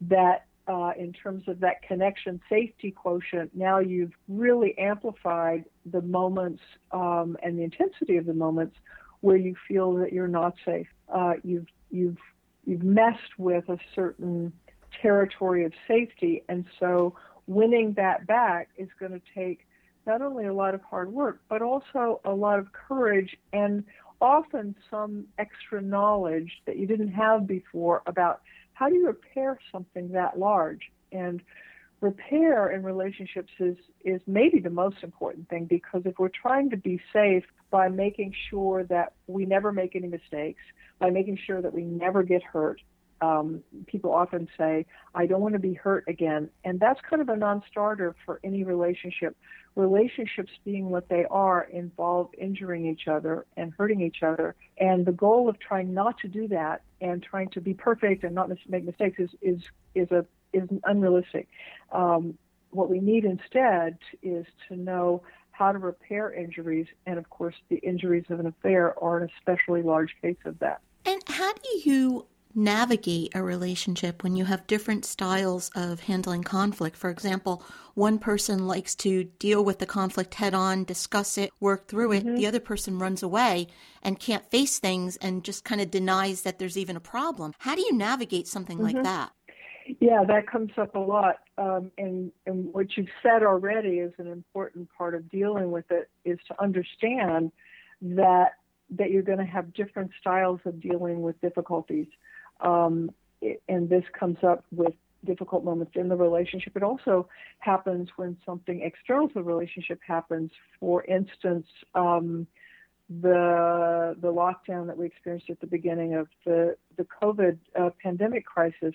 that 0.00 0.46
uh, 0.70 0.92
in 0.96 1.12
terms 1.12 1.42
of 1.48 1.58
that 1.60 1.82
connection 1.82 2.40
safety 2.48 2.92
quotient, 2.92 3.50
now 3.54 3.80
you've 3.80 4.12
really 4.28 4.78
amplified 4.78 5.64
the 5.84 6.00
moments 6.00 6.62
um, 6.92 7.36
and 7.42 7.58
the 7.58 7.64
intensity 7.64 8.16
of 8.16 8.24
the 8.24 8.34
moments 8.34 8.76
where 9.20 9.36
you 9.36 9.56
feel 9.66 9.94
that 9.94 10.12
you're 10.12 10.28
not 10.28 10.54
safe. 10.64 10.86
Uh, 11.12 11.32
you've 11.42 11.66
you've 11.90 12.18
you've 12.64 12.84
messed 12.84 13.36
with 13.36 13.68
a 13.68 13.78
certain 13.96 14.52
territory 15.02 15.64
of 15.64 15.72
safety, 15.88 16.44
and 16.48 16.64
so 16.78 17.16
winning 17.48 17.92
that 17.94 18.26
back 18.28 18.68
is 18.76 18.88
going 19.00 19.12
to 19.12 19.20
take 19.34 19.66
not 20.06 20.22
only 20.22 20.46
a 20.46 20.54
lot 20.54 20.74
of 20.74 20.82
hard 20.82 21.12
work, 21.12 21.40
but 21.48 21.62
also 21.62 22.20
a 22.24 22.30
lot 22.30 22.60
of 22.60 22.72
courage 22.72 23.36
and 23.52 23.82
often 24.20 24.76
some 24.88 25.24
extra 25.38 25.82
knowledge 25.82 26.62
that 26.66 26.76
you 26.76 26.86
didn't 26.86 27.12
have 27.12 27.46
before 27.46 28.02
about 28.06 28.40
how 28.80 28.88
do 28.88 28.94
you 28.94 29.06
repair 29.06 29.58
something 29.70 30.08
that 30.12 30.38
large? 30.38 30.90
And 31.12 31.42
repair 32.00 32.70
in 32.70 32.82
relationships 32.82 33.52
is, 33.58 33.76
is 34.06 34.22
maybe 34.26 34.58
the 34.58 34.70
most 34.70 34.96
important 35.02 35.50
thing 35.50 35.66
because 35.66 36.02
if 36.06 36.18
we're 36.18 36.30
trying 36.30 36.70
to 36.70 36.78
be 36.78 36.98
safe 37.12 37.44
by 37.70 37.88
making 37.88 38.32
sure 38.48 38.84
that 38.84 39.12
we 39.26 39.44
never 39.44 39.70
make 39.70 39.94
any 39.94 40.08
mistakes, 40.08 40.62
by 40.98 41.10
making 41.10 41.38
sure 41.46 41.60
that 41.60 41.74
we 41.74 41.82
never 41.82 42.22
get 42.22 42.42
hurt, 42.42 42.80
um, 43.20 43.62
people 43.86 44.12
often 44.12 44.48
say, 44.56 44.86
I 45.14 45.26
don't 45.26 45.40
want 45.40 45.54
to 45.54 45.58
be 45.60 45.74
hurt 45.74 46.04
again. 46.08 46.48
And 46.64 46.80
that's 46.80 47.00
kind 47.08 47.20
of 47.20 47.28
a 47.28 47.36
non 47.36 47.62
starter 47.70 48.14
for 48.24 48.40
any 48.42 48.64
relationship. 48.64 49.36
Relationships, 49.76 50.50
being 50.64 50.90
what 50.90 51.08
they 51.08 51.26
are, 51.30 51.62
involve 51.64 52.30
injuring 52.38 52.86
each 52.86 53.08
other 53.08 53.46
and 53.56 53.72
hurting 53.76 54.00
each 54.00 54.22
other. 54.22 54.56
And 54.78 55.06
the 55.06 55.12
goal 55.12 55.48
of 55.48 55.58
trying 55.60 55.94
not 55.94 56.18
to 56.18 56.28
do 56.28 56.48
that 56.48 56.82
and 57.00 57.22
trying 57.22 57.50
to 57.50 57.60
be 57.60 57.74
perfect 57.74 58.24
and 58.24 58.34
not 58.34 58.50
make 58.68 58.84
mistakes 58.84 59.18
is, 59.20 59.30
is, 59.42 59.60
is, 59.94 60.10
a, 60.10 60.24
is 60.52 60.68
unrealistic. 60.84 61.48
Um, 61.92 62.36
what 62.70 62.88
we 62.88 63.00
need 63.00 63.24
instead 63.24 63.98
is 64.22 64.46
to 64.68 64.76
know 64.76 65.22
how 65.50 65.72
to 65.72 65.78
repair 65.78 66.32
injuries. 66.32 66.86
And 67.06 67.18
of 67.18 67.28
course, 67.28 67.54
the 67.68 67.76
injuries 67.76 68.24
of 68.30 68.40
an 68.40 68.46
affair 68.46 68.94
are 69.02 69.18
an 69.18 69.28
especially 69.36 69.82
large 69.82 70.14
case 70.22 70.38
of 70.46 70.58
that. 70.60 70.80
And 71.04 71.22
how 71.26 71.52
do 71.52 71.80
you 71.84 72.26
navigate 72.54 73.32
a 73.34 73.42
relationship 73.42 74.22
when 74.22 74.36
you 74.36 74.44
have 74.44 74.66
different 74.66 75.04
styles 75.04 75.70
of 75.74 76.00
handling 76.00 76.42
conflict. 76.42 76.96
For 76.96 77.10
example, 77.10 77.62
one 77.94 78.18
person 78.18 78.66
likes 78.66 78.94
to 78.96 79.24
deal 79.24 79.64
with 79.64 79.78
the 79.78 79.86
conflict 79.86 80.34
head 80.34 80.54
on, 80.54 80.84
discuss 80.84 81.38
it, 81.38 81.50
work 81.60 81.86
through 81.86 82.12
it. 82.12 82.24
Mm-hmm. 82.24 82.36
The 82.36 82.46
other 82.46 82.60
person 82.60 82.98
runs 82.98 83.22
away 83.22 83.68
and 84.02 84.18
can't 84.18 84.50
face 84.50 84.78
things 84.78 85.16
and 85.16 85.44
just 85.44 85.64
kind 85.64 85.80
of 85.80 85.90
denies 85.90 86.42
that 86.42 86.58
there's 86.58 86.78
even 86.78 86.96
a 86.96 87.00
problem. 87.00 87.54
How 87.58 87.74
do 87.74 87.82
you 87.82 87.92
navigate 87.92 88.48
something 88.48 88.78
mm-hmm. 88.78 88.96
like 88.96 89.04
that? 89.04 89.32
Yeah, 89.98 90.24
that 90.24 90.46
comes 90.46 90.70
up 90.76 90.94
a 90.94 91.00
lot. 91.00 91.40
Um, 91.58 91.90
and, 91.98 92.30
and 92.46 92.72
what 92.72 92.96
you've 92.96 93.08
said 93.22 93.42
already 93.42 93.98
is 93.98 94.12
an 94.18 94.28
important 94.28 94.88
part 94.96 95.14
of 95.14 95.28
dealing 95.30 95.72
with 95.72 95.90
it 95.90 96.08
is 96.24 96.38
to 96.48 96.62
understand 96.62 97.52
that 98.02 98.52
that 98.90 99.10
you're 99.10 99.22
going 99.22 99.38
to 99.38 99.44
have 99.44 99.72
different 99.72 100.10
styles 100.20 100.60
of 100.64 100.80
dealing 100.80 101.22
with 101.22 101.40
difficulties. 101.40 102.08
Um, 102.62 103.10
and 103.68 103.88
this 103.88 104.04
comes 104.18 104.38
up 104.42 104.64
with 104.70 104.94
difficult 105.24 105.64
moments 105.64 105.92
in 105.96 106.08
the 106.08 106.16
relationship. 106.16 106.76
It 106.76 106.82
also 106.82 107.28
happens 107.58 108.08
when 108.16 108.36
something 108.44 108.80
external 108.82 109.28
to 109.28 109.34
the 109.34 109.42
relationship 109.42 110.00
happens. 110.06 110.50
For 110.78 111.04
instance, 111.04 111.66
um, 111.94 112.46
the 113.22 114.16
the 114.20 114.28
lockdown 114.28 114.86
that 114.86 114.96
we 114.96 115.06
experienced 115.06 115.50
at 115.50 115.60
the 115.60 115.66
beginning 115.66 116.14
of 116.14 116.28
the 116.44 116.76
the 116.96 117.06
COVID 117.22 117.58
uh, 117.78 117.90
pandemic 118.02 118.46
crisis. 118.46 118.94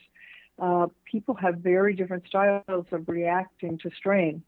Uh, 0.58 0.88
people 1.04 1.36
have 1.36 1.56
very 1.58 1.94
different 1.94 2.26
styles 2.28 2.86
of 2.94 3.10
reacting 3.10 3.78
to 3.78 3.90
strain, 3.98 4.42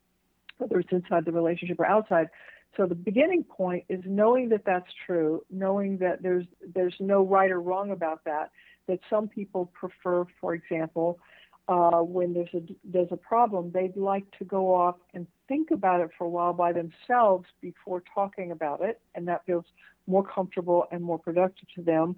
whether 0.58 0.80
it's 0.80 0.92
inside 0.94 1.26
the 1.26 1.32
relationship 1.34 1.78
or 1.80 1.86
outside. 1.86 2.30
So 2.78 2.86
the 2.86 2.96
beginning 2.96 3.44
point 3.44 3.84
is 3.90 4.00
knowing 4.06 4.48
that 4.50 4.64
that's 4.66 4.90
true, 5.06 5.44
knowing 5.50 5.98
that 5.98 6.22
there's 6.22 6.46
there's 6.74 6.96
no 7.02 7.24
right 7.24 7.52
or 7.52 7.60
wrong 7.60 7.92
about 7.92 8.24
that, 8.24 8.52
that 8.88 9.00
some 9.10 9.28
people 9.28 9.68
prefer, 9.74 10.26
for 10.40 10.54
example, 10.54 11.20
uh, 11.68 12.00
when 12.00 12.34
there's 12.34 12.54
a 12.54 12.62
there's 12.84 13.12
a 13.12 13.18
problem, 13.18 13.72
they'd 13.74 13.98
like 13.98 14.30
to 14.38 14.46
go 14.46 14.74
off 14.74 14.96
and 15.14 15.28
think 15.48 15.72
about 15.72 16.00
it 16.00 16.10
for 16.18 16.26
a 16.26 16.30
while 16.30 16.54
by 16.54 16.72
themselves 16.72 17.46
before 17.62 18.02
talking 18.14 18.52
about 18.52 18.82
it, 18.82 19.02
and 19.16 19.28
that 19.28 19.46
feels 19.46 19.66
more 20.08 20.24
comfortable 20.24 20.86
and 20.92 21.04
more 21.04 21.20
productive 21.20 21.68
to 21.76 21.82
them. 21.82 22.16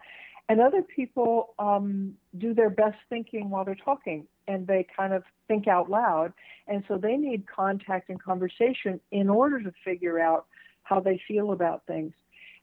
And 0.49 0.61
other 0.61 0.81
people 0.81 1.53
um, 1.59 2.15
do 2.37 2.53
their 2.53 2.71
best 2.71 2.97
thinking 3.07 3.49
while 3.49 3.65
they're 3.65 3.75
talking, 3.75 4.27
and 4.47 4.65
they 4.65 4.85
kind 4.95 5.13
of 5.13 5.23
think 5.47 5.67
out 5.67 5.89
loud, 5.89 6.33
and 6.67 6.83
so 6.87 6.97
they 6.97 7.17
need 7.17 7.45
contact 7.47 8.09
and 8.09 8.21
conversation 8.21 8.99
in 9.11 9.29
order 9.29 9.61
to 9.61 9.71
figure 9.83 10.19
out 10.19 10.45
how 10.83 10.99
they 10.99 11.21
feel 11.27 11.51
about 11.51 11.85
things. 11.85 12.13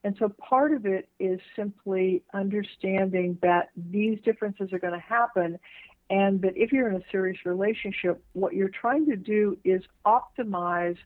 And 0.07 0.15
so 0.21 0.29
part 0.39 0.73
of 0.73 0.87
it 0.87 1.09
is 1.19 1.41
simply 1.57 2.23
understanding 2.33 3.37
that 3.43 3.71
these 3.91 4.21
differences 4.25 4.73
are 4.73 4.79
going 4.79 4.93
to 4.93 5.01
happen 5.01 5.59
and 6.09 6.41
that 6.43 6.53
if 6.55 6.71
you're 6.71 6.89
in 6.89 6.95
a 6.95 7.05
serious 7.11 7.39
relationship, 7.45 8.23
what 8.33 8.55
you're 8.55 8.69
trying 8.69 9.07
to 9.07 9.17
do 9.17 9.59
is 9.65 9.83
optimize 10.07 10.97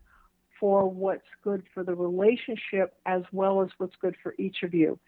for 0.60 0.86
what's 0.86 1.24
good 1.42 1.62
for 1.72 1.82
the 1.82 1.94
relationship 1.94 2.94
as 3.06 3.22
well 3.32 3.62
as 3.62 3.70
what's 3.78 3.96
good 4.02 4.16
for 4.22 4.34
each 4.38 4.58
of 4.62 4.74
you. 4.74 4.98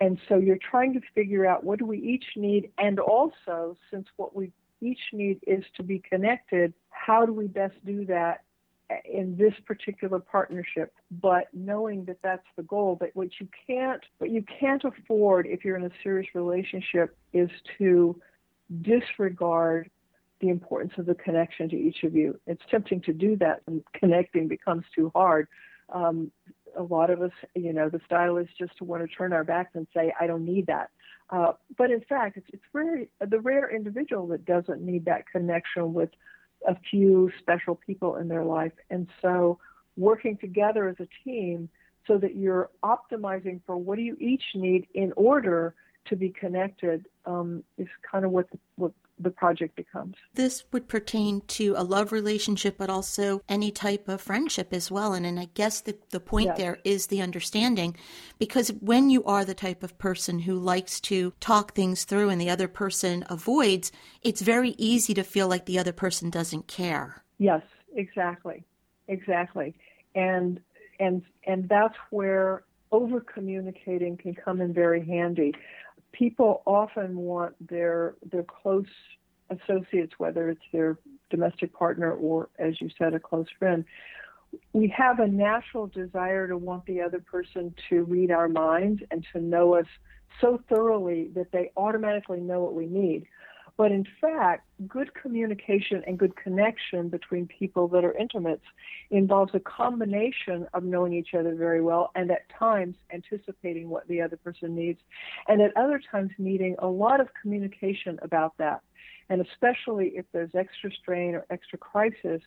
And 0.00 0.18
so 0.26 0.38
you're 0.38 0.56
trying 0.56 0.94
to 0.94 1.02
figure 1.14 1.44
out 1.44 1.64
what 1.64 1.78
do 1.78 1.84
we 1.84 1.98
each 1.98 2.24
need, 2.36 2.70
and 2.78 2.98
also, 2.98 3.76
since 3.90 4.06
what 4.16 4.34
we 4.34 4.52
each 4.80 5.12
need 5.12 5.40
is 5.46 5.64
to 5.76 5.82
be 5.82 5.98
connected, 5.98 6.72
how 6.88 7.26
do 7.26 7.34
we 7.34 7.46
best 7.46 7.74
do 7.84 8.06
that 8.06 8.44
in 9.04 9.36
this 9.36 9.54
particular 9.66 10.18
partnership? 10.18 10.92
But 11.10 11.48
knowing 11.52 12.04
that 12.06 12.18
that's 12.22 12.46
the 12.56 12.62
goal, 12.62 12.96
but 12.98 13.10
what 13.14 13.28
you 13.40 13.48
can't, 13.66 14.02
what 14.18 14.30
you 14.30 14.44
can't 14.60 14.82
afford 14.84 15.46
if 15.46 15.64
you're 15.64 15.76
in 15.76 15.84
a 15.84 15.90
serious 16.02 16.28
relationship 16.34 17.16
is 17.32 17.50
to 17.78 18.20
disregard 18.82 19.90
the 20.40 20.48
importance 20.48 20.92
of 20.98 21.06
the 21.06 21.14
connection 21.14 21.68
to 21.70 21.76
each 21.76 22.02
of 22.02 22.14
you. 22.14 22.38
It's 22.46 22.62
tempting 22.70 23.00
to 23.02 23.12
do 23.12 23.36
that, 23.36 23.62
and 23.66 23.82
connecting 23.94 24.48
becomes 24.48 24.84
too 24.94 25.10
hard. 25.14 25.48
Um, 25.90 26.30
a 26.76 26.82
lot 26.82 27.10
of 27.10 27.22
us, 27.22 27.30
you 27.54 27.72
know, 27.72 27.88
the 27.88 28.00
style 28.04 28.36
is 28.36 28.48
just 28.58 28.76
to 28.78 28.84
want 28.84 29.08
to 29.08 29.16
turn 29.16 29.32
our 29.32 29.44
backs 29.44 29.70
and 29.74 29.86
say, 29.94 30.12
"I 30.20 30.26
don't 30.26 30.44
need 30.44 30.66
that." 30.66 30.90
Uh, 31.30 31.52
but 31.78 31.90
in 31.90 32.00
fact, 32.02 32.36
it's, 32.36 32.46
it's 32.52 32.64
rare, 32.72 33.06
the 33.26 33.40
rare 33.40 33.74
individual 33.74 34.26
that 34.28 34.44
doesn't 34.44 34.82
need 34.82 35.04
that 35.06 35.26
connection 35.30 35.94
with 35.94 36.10
a 36.66 36.76
few 36.90 37.30
special 37.38 37.74
people 37.74 38.16
in 38.16 38.28
their 38.28 38.44
life. 38.44 38.72
And 38.90 39.08
so, 39.22 39.58
working 39.96 40.36
together 40.36 40.88
as 40.88 40.96
a 40.98 41.08
team 41.24 41.68
so 42.06 42.18
that 42.18 42.36
you're 42.36 42.70
optimizing 42.82 43.60
for 43.66 43.76
what 43.76 43.96
do 43.96 44.02
you 44.02 44.16
each 44.20 44.42
need 44.54 44.86
in 44.94 45.12
order 45.16 45.74
to 46.06 46.16
be 46.16 46.30
connected 46.30 47.06
um, 47.26 47.62
is 47.78 47.88
kind 48.10 48.24
of 48.24 48.30
what 48.30 48.46
what 48.76 48.92
the 49.18 49.30
project 49.30 49.76
becomes. 49.76 50.16
This 50.34 50.64
would 50.72 50.88
pertain 50.88 51.42
to 51.42 51.74
a 51.76 51.84
love 51.84 52.12
relationship, 52.12 52.76
but 52.76 52.90
also 52.90 53.42
any 53.48 53.70
type 53.70 54.08
of 54.08 54.20
friendship 54.20 54.72
as 54.72 54.90
well. 54.90 55.12
And, 55.12 55.24
and 55.24 55.38
I 55.38 55.48
guess 55.54 55.80
the, 55.80 55.96
the 56.10 56.20
point 56.20 56.46
yes. 56.46 56.58
there 56.58 56.78
is 56.84 57.06
the 57.06 57.22
understanding 57.22 57.96
because 58.38 58.68
when 58.80 59.10
you 59.10 59.24
are 59.24 59.44
the 59.44 59.54
type 59.54 59.82
of 59.82 59.98
person 59.98 60.40
who 60.40 60.58
likes 60.58 61.00
to 61.02 61.32
talk 61.40 61.74
things 61.74 62.04
through 62.04 62.28
and 62.28 62.40
the 62.40 62.50
other 62.50 62.68
person 62.68 63.24
avoids, 63.30 63.92
it's 64.22 64.42
very 64.42 64.74
easy 64.78 65.14
to 65.14 65.22
feel 65.22 65.48
like 65.48 65.66
the 65.66 65.78
other 65.78 65.92
person 65.92 66.30
doesn't 66.30 66.66
care. 66.66 67.22
Yes, 67.38 67.62
exactly. 67.94 68.64
Exactly. 69.08 69.74
And 70.14 70.60
and 71.00 71.22
and 71.46 71.68
that's 71.68 71.96
where 72.10 72.62
over 72.92 73.20
communicating 73.20 74.16
can 74.16 74.34
come 74.34 74.60
in 74.60 74.72
very 74.72 75.04
handy 75.04 75.52
people 76.16 76.62
often 76.66 77.16
want 77.16 77.54
their 77.68 78.14
their 78.30 78.44
close 78.44 78.86
associates, 79.50 80.14
whether 80.18 80.48
it's 80.48 80.62
their 80.72 80.98
domestic 81.30 81.72
partner 81.72 82.12
or, 82.12 82.48
as 82.58 82.80
you 82.80 82.88
said, 82.98 83.14
a 83.14 83.20
close 83.20 83.46
friend. 83.58 83.84
We 84.72 84.92
have 84.96 85.18
a 85.18 85.26
natural 85.26 85.88
desire 85.88 86.46
to 86.46 86.56
want 86.56 86.86
the 86.86 87.00
other 87.00 87.18
person 87.18 87.74
to 87.90 88.04
read 88.04 88.30
our 88.30 88.48
minds 88.48 89.02
and 89.10 89.26
to 89.32 89.40
know 89.40 89.74
us 89.74 89.86
so 90.40 90.60
thoroughly 90.68 91.30
that 91.34 91.50
they 91.52 91.72
automatically 91.76 92.40
know 92.40 92.60
what 92.60 92.74
we 92.74 92.86
need. 92.86 93.26
But 93.76 93.90
in 93.90 94.06
fact, 94.20 94.68
good 94.86 95.14
communication 95.14 96.04
and 96.06 96.16
good 96.16 96.36
connection 96.36 97.08
between 97.08 97.48
people 97.48 97.88
that 97.88 98.04
are 98.04 98.16
intimates 98.16 98.64
involves 99.10 99.52
a 99.54 99.60
combination 99.60 100.68
of 100.74 100.84
knowing 100.84 101.12
each 101.12 101.34
other 101.34 101.56
very 101.56 101.80
well 101.80 102.12
and 102.14 102.30
at 102.30 102.48
times 102.56 102.96
anticipating 103.12 103.88
what 103.88 104.06
the 104.06 104.20
other 104.20 104.36
person 104.36 104.76
needs, 104.76 105.00
and 105.48 105.60
at 105.60 105.76
other 105.76 106.00
times 106.10 106.30
needing 106.38 106.76
a 106.78 106.86
lot 106.86 107.20
of 107.20 107.28
communication 107.40 108.18
about 108.22 108.56
that. 108.58 108.80
And 109.28 109.40
especially 109.40 110.12
if 110.14 110.26
there's 110.32 110.54
extra 110.54 110.92
strain 110.92 111.34
or 111.34 111.44
extra 111.50 111.78
crisis, 111.78 112.42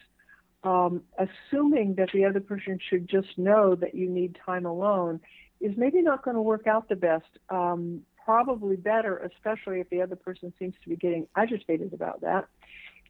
um, 0.64 1.02
assuming 1.18 1.96
that 1.96 2.10
the 2.14 2.24
other 2.24 2.40
person 2.40 2.80
should 2.90 3.10
just 3.10 3.38
know 3.38 3.76
that 3.76 3.96
you 3.96 4.10
need 4.10 4.38
time 4.46 4.66
alone 4.66 5.20
is 5.60 5.76
maybe 5.76 6.02
not 6.02 6.24
going 6.24 6.36
to 6.36 6.42
work 6.42 6.68
out 6.68 6.88
the 6.88 6.96
best. 6.96 7.26
Um, 7.50 8.02
probably 8.28 8.76
better, 8.76 9.18
especially 9.20 9.80
if 9.80 9.90
the 9.90 10.02
other 10.02 10.18
person 10.18 10.52
seems 10.60 10.76
to 10.84 10.90
be 10.90 10.98
getting 10.98 11.26
agitated 11.38 11.94
about 11.94 12.20
that, 12.20 12.46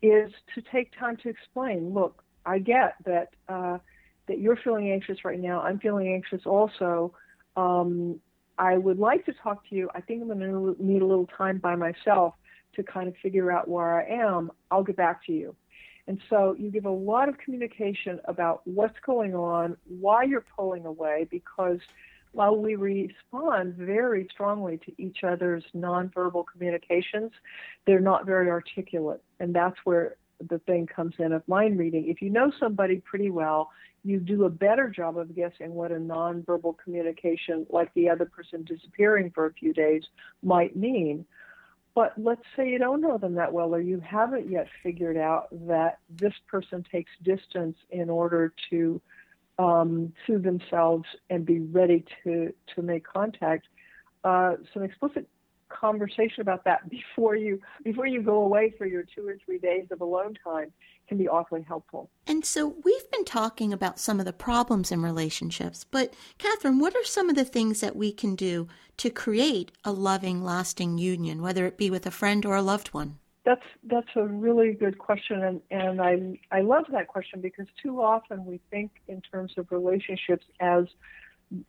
is 0.03 0.31
to 0.53 0.61
take 0.71 0.91
time 0.97 1.17
to 1.17 1.27
explain. 1.27 1.91
Look, 1.91 2.23
I 2.45 2.59
get 2.59 2.93
that 3.05 3.29
uh, 3.49 3.79
that 4.27 4.37
you're 4.39 4.57
feeling 4.57 4.91
anxious 4.91 5.25
right 5.25 5.39
now. 5.39 5.61
I'm 5.61 5.79
feeling 5.79 6.07
anxious 6.13 6.45
also. 6.45 7.15
Um, 7.55 8.19
I 8.59 8.77
would 8.77 8.99
like 8.99 9.25
to 9.25 9.33
talk 9.33 9.67
to 9.69 9.75
you. 9.75 9.89
I 9.95 10.01
think 10.01 10.21
I'm 10.21 10.27
going 10.27 10.39
to 10.39 10.75
need 10.79 11.01
a 11.01 11.05
little 11.05 11.29
time 11.35 11.57
by 11.57 11.75
myself 11.75 12.35
to 12.75 12.83
kind 12.83 13.07
of 13.07 13.15
figure 13.23 13.51
out 13.51 13.67
where 13.67 13.99
I 13.99 14.05
am. 14.23 14.51
I'll 14.69 14.83
get 14.83 14.97
back 14.97 15.25
to 15.25 15.31
you. 15.31 15.55
And 16.07 16.19
so 16.29 16.55
you 16.57 16.69
give 16.69 16.85
a 16.85 16.91
lot 16.91 17.27
of 17.27 17.39
communication 17.39 18.19
about 18.25 18.61
what's 18.65 18.99
going 19.05 19.33
on, 19.33 19.77
why 19.87 20.23
you're 20.23 20.45
pulling 20.55 20.85
away, 20.85 21.27
because 21.29 21.79
while 22.37 22.55
we 22.55 22.75
respond 22.75 23.73
very 23.73 24.27
strongly 24.31 24.77
to 24.85 24.91
each 25.01 25.23
other's 25.23 25.63
nonverbal 25.75 26.45
communications, 26.45 27.31
they're 27.87 27.99
not 27.99 28.27
very 28.27 28.47
articulate. 28.47 29.23
And 29.39 29.55
that's 29.55 29.77
where 29.85 30.17
the 30.47 30.59
thing 30.59 30.85
comes 30.85 31.15
in 31.17 31.33
of 31.33 31.41
mind 31.47 31.79
reading. 31.79 32.07
If 32.07 32.21
you 32.21 32.29
know 32.29 32.51
somebody 32.59 32.97
pretty 32.97 33.31
well, 33.31 33.71
you 34.03 34.19
do 34.19 34.45
a 34.45 34.51
better 34.51 34.87
job 34.87 35.17
of 35.17 35.35
guessing 35.35 35.73
what 35.73 35.91
a 35.91 35.95
nonverbal 35.95 36.75
communication, 36.77 37.65
like 37.71 37.91
the 37.95 38.07
other 38.07 38.25
person 38.25 38.63
disappearing 38.63 39.31
for 39.33 39.47
a 39.47 39.53
few 39.53 39.73
days, 39.73 40.03
might 40.43 40.75
mean. 40.75 41.25
But 41.95 42.13
let's 42.17 42.43
say 42.55 42.69
you 42.69 42.77
don't 42.77 43.01
know 43.01 43.17
them 43.17 43.33
that 43.33 43.51
well, 43.51 43.73
or 43.73 43.81
you 43.81 43.99
haven't 43.99 44.47
yet 44.47 44.67
figured 44.83 45.17
out 45.17 45.47
that 45.65 45.97
this 46.07 46.33
person 46.47 46.85
takes 46.91 47.09
distance 47.23 47.77
in 47.89 48.11
order 48.11 48.53
to 48.69 49.01
um, 49.59 50.13
to 50.25 50.39
themselves 50.39 51.05
and 51.29 51.45
be 51.45 51.59
ready 51.59 52.05
to 52.23 52.53
to 52.75 52.81
make 52.81 53.05
contact. 53.05 53.67
Uh, 54.23 54.55
some 54.73 54.83
explicit 54.83 55.27
conversation 55.69 56.41
about 56.41 56.63
that 56.63 56.89
before 56.89 57.35
you 57.35 57.59
before 57.83 58.07
you 58.07 58.21
go 58.21 58.43
away 58.43 58.73
for 58.77 58.85
your 58.85 59.03
two 59.03 59.27
or 59.27 59.37
three 59.45 59.57
days 59.57 59.87
of 59.91 60.01
alone 60.01 60.35
time 60.43 60.71
can 61.07 61.17
be 61.17 61.27
awfully 61.27 61.63
helpful. 61.65 62.09
And 62.25 62.43
so 62.43 62.75
we've 62.83 63.11
been 63.11 63.23
talking 63.23 63.71
about 63.71 63.97
some 63.99 64.19
of 64.19 64.25
the 64.25 64.33
problems 64.33 64.91
in 64.91 65.01
relationships, 65.01 65.85
but 65.89 66.13
Catherine, 66.37 66.79
what 66.79 66.95
are 66.95 67.05
some 67.05 67.29
of 67.29 67.35
the 67.35 67.45
things 67.45 67.79
that 67.79 67.95
we 67.95 68.11
can 68.11 68.35
do 68.35 68.67
to 68.97 69.09
create 69.09 69.71
a 69.85 69.91
loving, 69.93 70.43
lasting 70.43 70.97
union, 70.97 71.41
whether 71.41 71.65
it 71.65 71.77
be 71.77 71.89
with 71.89 72.05
a 72.05 72.11
friend 72.11 72.45
or 72.45 72.57
a 72.57 72.61
loved 72.61 72.89
one? 72.89 73.19
That's 73.47 73.61
that's 73.89 74.09
a 74.17 74.25
really 74.27 74.73
good 74.73 74.97
question, 74.97 75.41
and 75.41 75.61
and 75.71 76.01
I 76.01 76.37
I 76.51 76.59
love 76.59 76.83
that 76.91 77.07
question 77.07 77.39
because 77.39 77.65
too 77.81 78.01
often 78.01 78.43
we 78.45 78.59
think 78.69 78.91
in 79.07 79.21
terms 79.21 79.53
of 79.57 79.71
relationships 79.71 80.45
as 80.59 80.83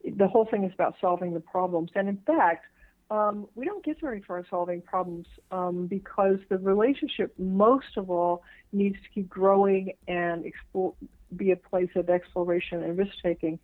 the 0.05 0.27
whole 0.27 0.45
thing 0.45 0.65
is 0.65 0.73
about 0.75 0.97
solving 1.01 1.35
the 1.35 1.41
problems, 1.55 1.91
and 1.95 2.09
in 2.09 2.17
fact, 2.27 2.65
um, 3.13 3.47
we 3.55 3.65
don't 3.65 3.85
get 3.85 4.01
very 4.01 4.21
far 4.27 4.45
solving 4.51 4.83
problems 4.83 5.29
um, 5.53 5.87
because 5.87 6.39
the 6.49 6.59
relationship 6.59 7.33
most 7.39 7.97
of 7.97 8.11
all 8.11 8.43
needs 8.73 8.97
to 9.05 9.09
keep 9.15 9.29
growing 9.29 9.93
and 10.09 10.45
explore, 10.45 10.95
be 11.37 11.53
a 11.53 11.57
place 11.57 11.91
of 11.95 12.11
exploration 12.11 12.83
and 12.83 12.99
risk 12.99 13.13
taking. 13.23 13.57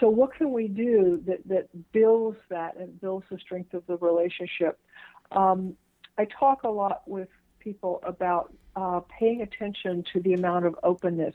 So 0.00 0.08
what 0.08 0.32
can 0.34 0.52
we 0.52 0.66
do 0.66 1.22
that 1.26 1.46
that 1.48 1.68
builds 1.92 2.38
that 2.48 2.78
and 2.78 2.98
builds 3.02 3.26
the 3.30 3.36
strength 3.36 3.74
of 3.74 3.82
the 3.86 3.98
relationship? 3.98 4.78
Um, 5.30 5.76
I 6.16 6.26
talk 6.38 6.62
a 6.62 6.70
lot 6.70 7.02
with 7.06 7.28
people 7.60 8.00
about 8.02 8.52
uh, 8.76 9.00
paying 9.18 9.42
attention 9.42 10.04
to 10.12 10.20
the 10.20 10.32
amount 10.32 10.66
of 10.66 10.78
openness. 10.82 11.34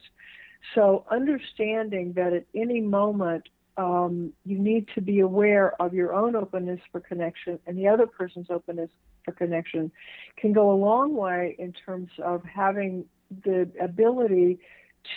So, 0.74 1.06
understanding 1.10 2.14
that 2.14 2.34
at 2.34 2.46
any 2.56 2.82
moment 2.82 3.48
um, 3.78 4.34
you 4.46 4.58
need 4.58 4.88
to 4.96 5.02
be 5.02 5.20
aware 5.20 5.80
of 5.82 5.94
your 5.94 6.14
own 6.14 6.36
openness 6.36 6.80
for 6.92 7.02
connection 7.02 7.60
and 7.68 7.78
the 7.78 7.88
other 7.88 8.08
person's 8.08 8.50
openness 8.50 8.90
for 9.24 9.34
connection 9.34 9.92
can 10.38 10.54
go 10.54 10.72
a 10.72 10.78
long 10.78 11.14
way 11.16 11.56
in 11.60 11.74
terms 11.74 12.10
of 12.24 12.44
having 12.46 13.06
the 13.44 13.70
ability 13.82 14.60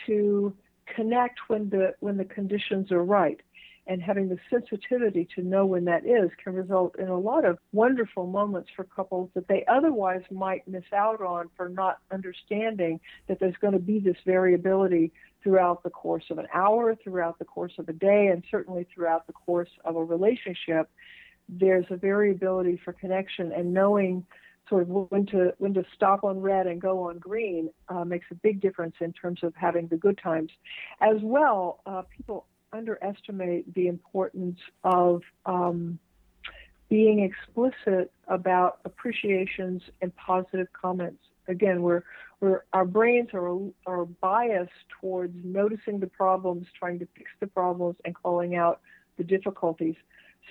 to 0.07 0.53
connect 0.95 1.39
when 1.49 1.69
the 1.69 1.95
when 2.01 2.17
the 2.17 2.25
conditions 2.25 2.91
are 2.91 3.05
right 3.05 3.41
and 3.89 4.03
having 4.03 4.29
the 4.29 4.39
sensitivity 4.51 5.27
to 5.35 5.43
know 5.43 5.65
when 5.65 5.87
that 5.87 6.05
is 6.05 6.31
can 6.43 6.53
result 6.53 6.95
in 6.99 7.09
a 7.09 7.19
lot 7.19 7.47
of 7.47 7.59
wonderful 7.73 8.27
moments 8.27 8.69
for 8.77 8.85
couples 8.85 9.31
that 9.35 9.49
they 9.49 9.65
otherwise 9.67 10.21
might 10.31 10.69
miss 10.69 10.85
out 10.95 11.23
on 11.23 11.49
for 11.57 11.71
not 11.71 11.99
understanding 12.13 13.01
that 13.27 13.41
there's 13.41 13.57
going 13.61 13.73
to 13.73 13.79
be 13.79 13.99
this 13.99 14.17
variability 14.27 15.11
throughout 15.43 15.83
the 15.83 15.91
course 15.91 16.25
of 16.31 16.37
an 16.39 16.47
hour, 16.53 16.95
throughout 17.03 17.39
the 17.39 17.45
course 17.45 17.73
of 17.79 17.89
a 17.89 17.93
day, 17.93 18.27
and 18.27 18.45
certainly 18.51 18.87
throughout 18.95 19.27
the 19.27 19.33
course 19.33 19.71
of 19.87 19.97
a 19.97 20.05
relationship. 20.05 20.91
There's 21.49 21.87
a 21.89 21.97
variability 21.97 22.79
for 22.85 22.93
connection 22.93 23.53
and 23.53 23.73
knowing 23.73 24.27
sort 24.69 24.83
of 24.83 24.89
when 24.89 25.25
to 25.25 25.55
when 25.57 25.73
to 25.73 25.83
stop 25.95 26.25
on 26.25 26.41
red 26.41 26.67
and 26.67 26.79
go 26.79 27.05
on 27.05 27.19
green 27.19 27.71
uh, 27.89 28.05
makes 28.05 28.27
a 28.31 28.35
big 28.35 28.61
difference 28.61 28.97
in 29.01 29.15
terms 29.15 29.41
of 29.43 29.55
having 29.57 29.87
the 29.89 29.97
good 29.97 30.19
times. 30.23 30.51
As 31.01 31.17
well, 31.23 31.81
uh, 31.87 32.03
people 32.15 32.45
underestimate 32.73 33.73
the 33.75 33.89
importance 33.89 34.59
of 34.85 35.23
um, 35.47 35.99
being 36.89 37.21
explicit 37.21 38.11
about 38.29 38.79
appreciations 38.85 39.83
and 40.01 40.15
positive 40.17 40.69
comments. 40.73 41.23
Again, 41.49 41.83
we're, 41.83 42.03
we're, 42.41 42.65
our 42.73 42.85
brains 42.85 43.31
are, 43.33 43.59
are 43.87 44.05
biased 44.05 44.71
towards 45.01 45.35
noticing 45.45 45.99
the 45.99 46.07
problems, 46.07 46.67
trying 46.79 46.99
to 46.99 47.09
fix 47.17 47.31
the 47.41 47.47
problems, 47.47 47.97
and 48.05 48.15
calling 48.15 48.55
out 48.55 48.81
the 49.17 49.25
difficulties. 49.25 49.97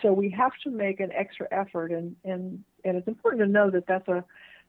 So 0.02 0.14
we 0.14 0.30
have 0.32 0.52
to 0.64 0.70
make 0.70 1.00
an 1.00 1.12
extra 1.12 1.48
effort, 1.52 1.92
and, 1.92 2.16
and, 2.24 2.64
and 2.84 2.98
it's 2.98 3.08
important 3.08 3.42
to 3.42 3.48
know 3.48 3.70
that 3.72 3.88
that's 3.88 4.08
a 4.08 4.24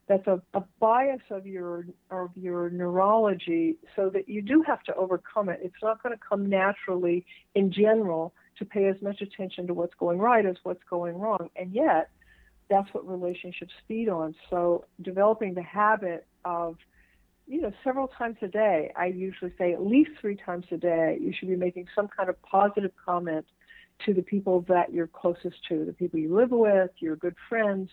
that's 0.09 0.27
a, 0.27 0.41
a 0.55 0.63
bias 0.81 1.21
of 1.31 1.47
your 1.47 1.87
of 2.11 2.31
your 2.35 2.71
neurology, 2.71 3.77
so 3.95 4.11
that 4.11 4.29
you 4.29 4.41
do 4.43 4.63
have 4.67 4.83
to 4.85 4.95
overcome 4.95 5.49
it. 5.49 5.61
It's 5.63 5.83
not 5.83 6.03
going 6.03 6.15
to 6.15 6.21
come 6.27 6.49
naturally 6.49 7.27
in 7.55 7.71
general 7.71 8.33
to 8.59 8.65
pay 8.65 8.87
as 8.87 8.97
much 9.03 9.21
attention 9.21 9.67
to 9.67 9.75
what's 9.75 9.95
going 9.95 10.19
right 10.19 10.45
as 10.45 10.57
what's 10.63 10.83
going 10.89 11.17
wrong. 11.19 11.51
And 11.57 11.73
yet, 11.73 12.11
that's 12.69 12.93
what 12.93 13.07
relationships 13.09 13.73
feed 13.87 14.09
on. 14.09 14.35
So 14.51 14.85
developing 15.01 15.55
the 15.55 15.63
habit 15.63 16.27
of, 16.45 16.77
you 17.47 17.61
know, 17.61 17.73
several 17.85 18.09
times 18.09 18.37
a 18.43 18.49
day, 18.49 18.93
I 18.97 19.07
usually 19.07 19.53
say 19.59 19.73
at 19.73 19.85
least 19.85 20.11
three 20.21 20.37
times 20.37 20.67
a 20.71 20.77
day, 20.77 21.19
you 21.21 21.33
should 21.39 21.49
be 21.49 21.57
making 21.57 21.87
some 21.95 22.09
kind 22.09 22.29
of 22.29 22.41
positive 22.43 22.93
comment 23.05 23.47
to 24.05 24.15
the 24.15 24.23
people 24.23 24.65
that 24.69 24.93
you're 24.93 25.07
closest 25.07 25.57
to, 25.69 25.85
the 25.85 25.93
people 25.93 26.19
you 26.19 26.35
live 26.35 26.51
with, 26.51 26.91
your 26.99 27.17
good 27.17 27.35
friends. 27.49 27.91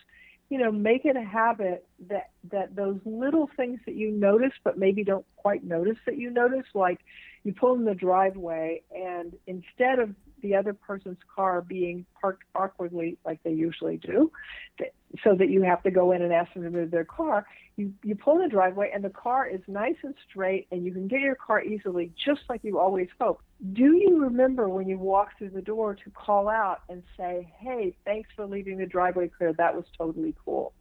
You 0.48 0.58
know, 0.58 0.70
make 0.70 1.04
it 1.04 1.16
a 1.16 1.24
habit 1.24 1.86
that 2.08 2.30
that 2.50 2.76
those 2.76 3.00
little 3.04 3.48
things 3.56 3.80
that 3.86 3.96
you 3.96 4.10
notice 4.10 4.52
but 4.62 4.78
maybe 4.78 5.02
don't 5.02 5.26
quite 5.36 5.64
notice 5.64 5.98
that 6.06 6.16
you 6.18 6.30
notice, 6.30 6.66
like 6.74 7.00
you 7.44 7.52
pull 7.52 7.74
in 7.74 7.84
the 7.84 7.94
driveway 7.94 8.82
and 8.94 9.34
instead 9.46 9.98
of 9.98 10.10
the 10.46 10.54
other 10.54 10.72
person's 10.72 11.18
car 11.34 11.60
being 11.60 12.06
parked 12.20 12.44
awkwardly 12.54 13.18
like 13.24 13.42
they 13.42 13.52
usually 13.52 13.96
do, 13.96 14.30
so 15.24 15.34
that 15.34 15.48
you 15.50 15.62
have 15.62 15.82
to 15.82 15.90
go 15.90 16.12
in 16.12 16.22
and 16.22 16.32
ask 16.32 16.52
them 16.54 16.62
to 16.62 16.70
move 16.70 16.90
their 16.90 17.04
car. 17.04 17.46
You 17.76 17.92
you 18.02 18.14
pull 18.14 18.36
in 18.36 18.42
the 18.42 18.48
driveway 18.48 18.90
and 18.94 19.02
the 19.02 19.10
car 19.10 19.46
is 19.46 19.60
nice 19.66 19.96
and 20.02 20.14
straight 20.28 20.66
and 20.70 20.84
you 20.84 20.92
can 20.92 21.08
get 21.08 21.20
your 21.20 21.34
car 21.34 21.62
easily 21.62 22.12
just 22.24 22.42
like 22.48 22.62
you 22.62 22.78
always 22.78 23.08
hope. 23.20 23.42
Do 23.72 23.96
you 23.96 24.20
remember 24.22 24.68
when 24.68 24.88
you 24.88 24.98
walk 24.98 25.36
through 25.36 25.50
the 25.50 25.62
door 25.62 25.94
to 25.94 26.10
call 26.10 26.48
out 26.48 26.80
and 26.88 27.02
say, 27.16 27.52
"Hey, 27.58 27.96
thanks 28.04 28.28
for 28.36 28.46
leaving 28.46 28.78
the 28.78 28.86
driveway 28.86 29.28
clear. 29.28 29.52
That 29.52 29.74
was 29.74 29.84
totally 29.98 30.34
cool." 30.44 30.72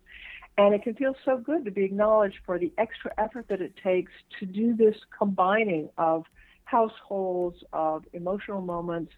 And 0.57 0.73
it 0.73 0.83
can 0.83 0.93
feel 0.95 1.15
so 1.25 1.37
good 1.37 1.65
to 1.65 1.71
be 1.71 1.83
acknowledged 1.83 2.37
for 2.45 2.57
the 2.57 2.71
extra 2.77 3.11
effort 3.17 3.47
that 3.49 3.61
it 3.61 3.73
takes 3.83 4.11
to 4.39 4.45
do 4.45 4.73
this 4.73 4.95
combining 5.17 5.89
of 5.97 6.25
households, 6.65 7.63
of 7.73 8.05
emotional 8.13 8.61
moments, 8.61 9.11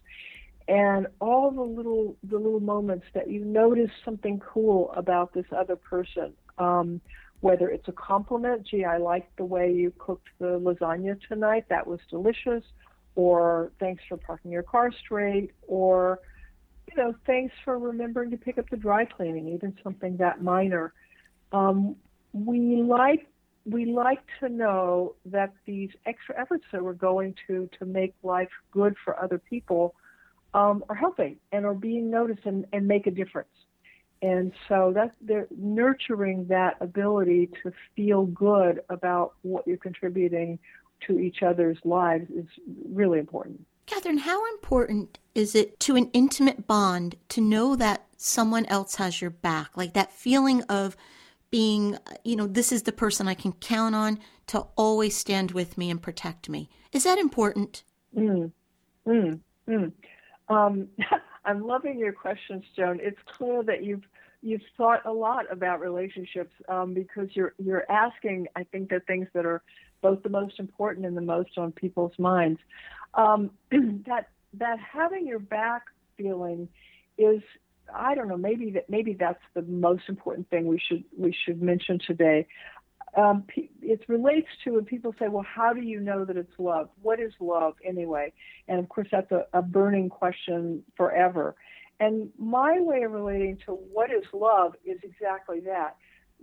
and 0.68 1.06
all 1.18 1.50
the 1.50 1.62
little 1.62 2.14
the 2.22 2.36
little 2.36 2.60
moments 2.60 3.06
that 3.14 3.30
you 3.30 3.44
notice 3.44 3.90
something 4.04 4.40
cool 4.40 4.92
about 4.94 5.32
this 5.32 5.46
other 5.56 5.76
person. 5.76 6.34
Um, 6.58 7.00
whether 7.40 7.68
it's 7.68 7.86
a 7.88 7.92
compliment, 7.92 8.66
gee, 8.66 8.84
I 8.84 8.98
like 8.98 9.30
the 9.36 9.44
way 9.44 9.72
you 9.72 9.92
cooked 9.98 10.28
the 10.40 10.58
lasagna 10.58 11.16
tonight, 11.28 11.66
that 11.68 11.86
was 11.86 12.00
delicious, 12.10 12.64
or 13.14 13.70
thanks 13.78 14.02
for 14.08 14.16
parking 14.16 14.50
your 14.50 14.64
car 14.64 14.90
straight, 15.04 15.52
or 15.68 16.18
you 16.90 16.96
know, 16.96 17.14
thanks 17.26 17.54
for 17.64 17.78
remembering 17.78 18.30
to 18.32 18.36
pick 18.36 18.58
up 18.58 18.68
the 18.70 18.76
dry 18.76 19.04
cleaning, 19.04 19.48
even 19.48 19.76
something 19.84 20.16
that 20.16 20.42
minor. 20.42 20.92
Um, 21.52 21.96
we 22.32 22.82
like 22.82 23.26
we 23.64 23.84
like 23.86 24.20
to 24.40 24.48
know 24.48 25.14
that 25.26 25.52
these 25.64 25.90
extra 26.06 26.38
efforts 26.38 26.64
that 26.72 26.82
we're 26.82 26.92
going 26.92 27.34
to 27.46 27.70
to 27.78 27.86
make 27.86 28.14
life 28.22 28.50
good 28.72 28.96
for 29.04 29.18
other 29.22 29.38
people 29.38 29.94
um, 30.54 30.84
are 30.88 30.94
helping 30.94 31.36
and 31.52 31.64
are 31.64 31.74
being 31.74 32.10
noticed 32.10 32.44
and, 32.44 32.66
and 32.72 32.86
make 32.86 33.06
a 33.06 33.10
difference. 33.10 33.48
And 34.20 34.52
so 34.68 34.92
that 34.94 35.12
they're 35.20 35.46
nurturing 35.56 36.46
that 36.48 36.76
ability 36.80 37.50
to 37.62 37.72
feel 37.94 38.26
good 38.26 38.80
about 38.88 39.34
what 39.42 39.66
you're 39.66 39.76
contributing 39.76 40.58
to 41.06 41.20
each 41.20 41.42
other's 41.42 41.78
lives 41.84 42.28
is 42.30 42.46
really 42.90 43.20
important. 43.20 43.64
Catherine, 43.86 44.18
how 44.18 44.44
important 44.54 45.18
is 45.34 45.54
it 45.54 45.78
to 45.80 45.96
an 45.96 46.10
intimate 46.12 46.66
bond 46.66 47.16
to 47.30 47.40
know 47.40 47.76
that 47.76 48.06
someone 48.16 48.66
else 48.66 48.96
has 48.96 49.20
your 49.20 49.30
back? 49.30 49.76
Like 49.76 49.94
that 49.94 50.12
feeling 50.12 50.62
of 50.64 50.96
being, 51.50 51.96
you 52.24 52.36
know, 52.36 52.46
this 52.46 52.72
is 52.72 52.82
the 52.82 52.92
person 52.92 53.28
I 53.28 53.34
can 53.34 53.52
count 53.52 53.94
on 53.94 54.18
to 54.48 54.66
always 54.76 55.16
stand 55.16 55.52
with 55.52 55.78
me 55.78 55.90
and 55.90 56.02
protect 56.02 56.48
me. 56.48 56.68
Is 56.92 57.04
that 57.04 57.18
important? 57.18 57.82
Mm, 58.14 58.50
mm, 59.06 59.40
mm. 59.68 59.92
Um, 60.48 60.88
I'm 61.44 61.66
loving 61.66 61.98
your 61.98 62.12
questions, 62.12 62.64
Joan. 62.76 62.98
It's 63.02 63.18
clear 63.36 63.62
that 63.62 63.82
you've 63.82 64.04
you've 64.42 64.62
thought 64.76 65.04
a 65.04 65.12
lot 65.12 65.50
about 65.50 65.80
relationships 65.80 66.52
um, 66.68 66.94
because 66.94 67.28
you're 67.32 67.54
you're 67.58 67.90
asking, 67.90 68.46
I 68.56 68.64
think, 68.64 68.90
the 68.90 69.00
things 69.00 69.28
that 69.34 69.46
are 69.46 69.62
both 70.00 70.22
the 70.22 70.28
most 70.28 70.58
important 70.58 71.06
and 71.06 71.16
the 71.16 71.22
most 71.22 71.56
on 71.56 71.72
people's 71.72 72.18
minds. 72.18 72.60
Um, 73.14 73.50
that 73.70 74.28
that 74.54 74.78
having 74.78 75.26
your 75.26 75.38
back 75.40 75.84
feeling 76.16 76.68
is 77.16 77.42
I 77.94 78.14
don't 78.14 78.28
know 78.28 78.36
maybe 78.36 78.70
that 78.72 78.88
maybe 78.88 79.14
that's 79.14 79.42
the 79.54 79.62
most 79.62 80.04
important 80.08 80.48
thing 80.50 80.66
we 80.66 80.78
should 80.78 81.04
we 81.16 81.34
should 81.44 81.62
mention 81.62 81.98
today 82.06 82.46
um, 83.18 83.44
it 83.82 84.04
relates 84.06 84.46
to 84.62 84.74
when 84.74 84.84
people 84.84 85.12
say, 85.18 85.28
well, 85.28 85.44
how 85.44 85.72
do 85.72 85.80
you 85.80 85.98
know 85.98 86.24
that 86.24 86.36
it's 86.36 86.52
love? 86.56 86.88
What 87.02 87.18
is 87.18 87.32
love 87.40 87.74
anyway? 87.84 88.32
And 88.68 88.78
of 88.78 88.88
course, 88.88 89.08
that's 89.10 89.32
a, 89.32 89.44
a 89.52 89.60
burning 89.60 90.08
question 90.08 90.84
forever. 90.96 91.56
And 91.98 92.30
my 92.38 92.78
way 92.78 93.02
of 93.02 93.10
relating 93.10 93.58
to 93.66 93.72
what 93.72 94.10
is 94.12 94.22
love 94.32 94.74
is 94.84 94.98
exactly 95.02 95.58
that. 95.60 95.96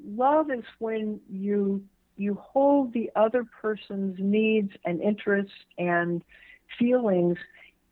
Love 0.05 0.51
is 0.51 0.65
when 0.79 1.21
you 1.29 1.81
you 2.17 2.37
hold 2.41 2.93
the 2.93 3.09
other 3.15 3.45
person's 3.61 4.17
needs 4.19 4.71
and 4.85 5.01
interests 5.01 5.53
and 5.77 6.23
feelings 6.79 7.37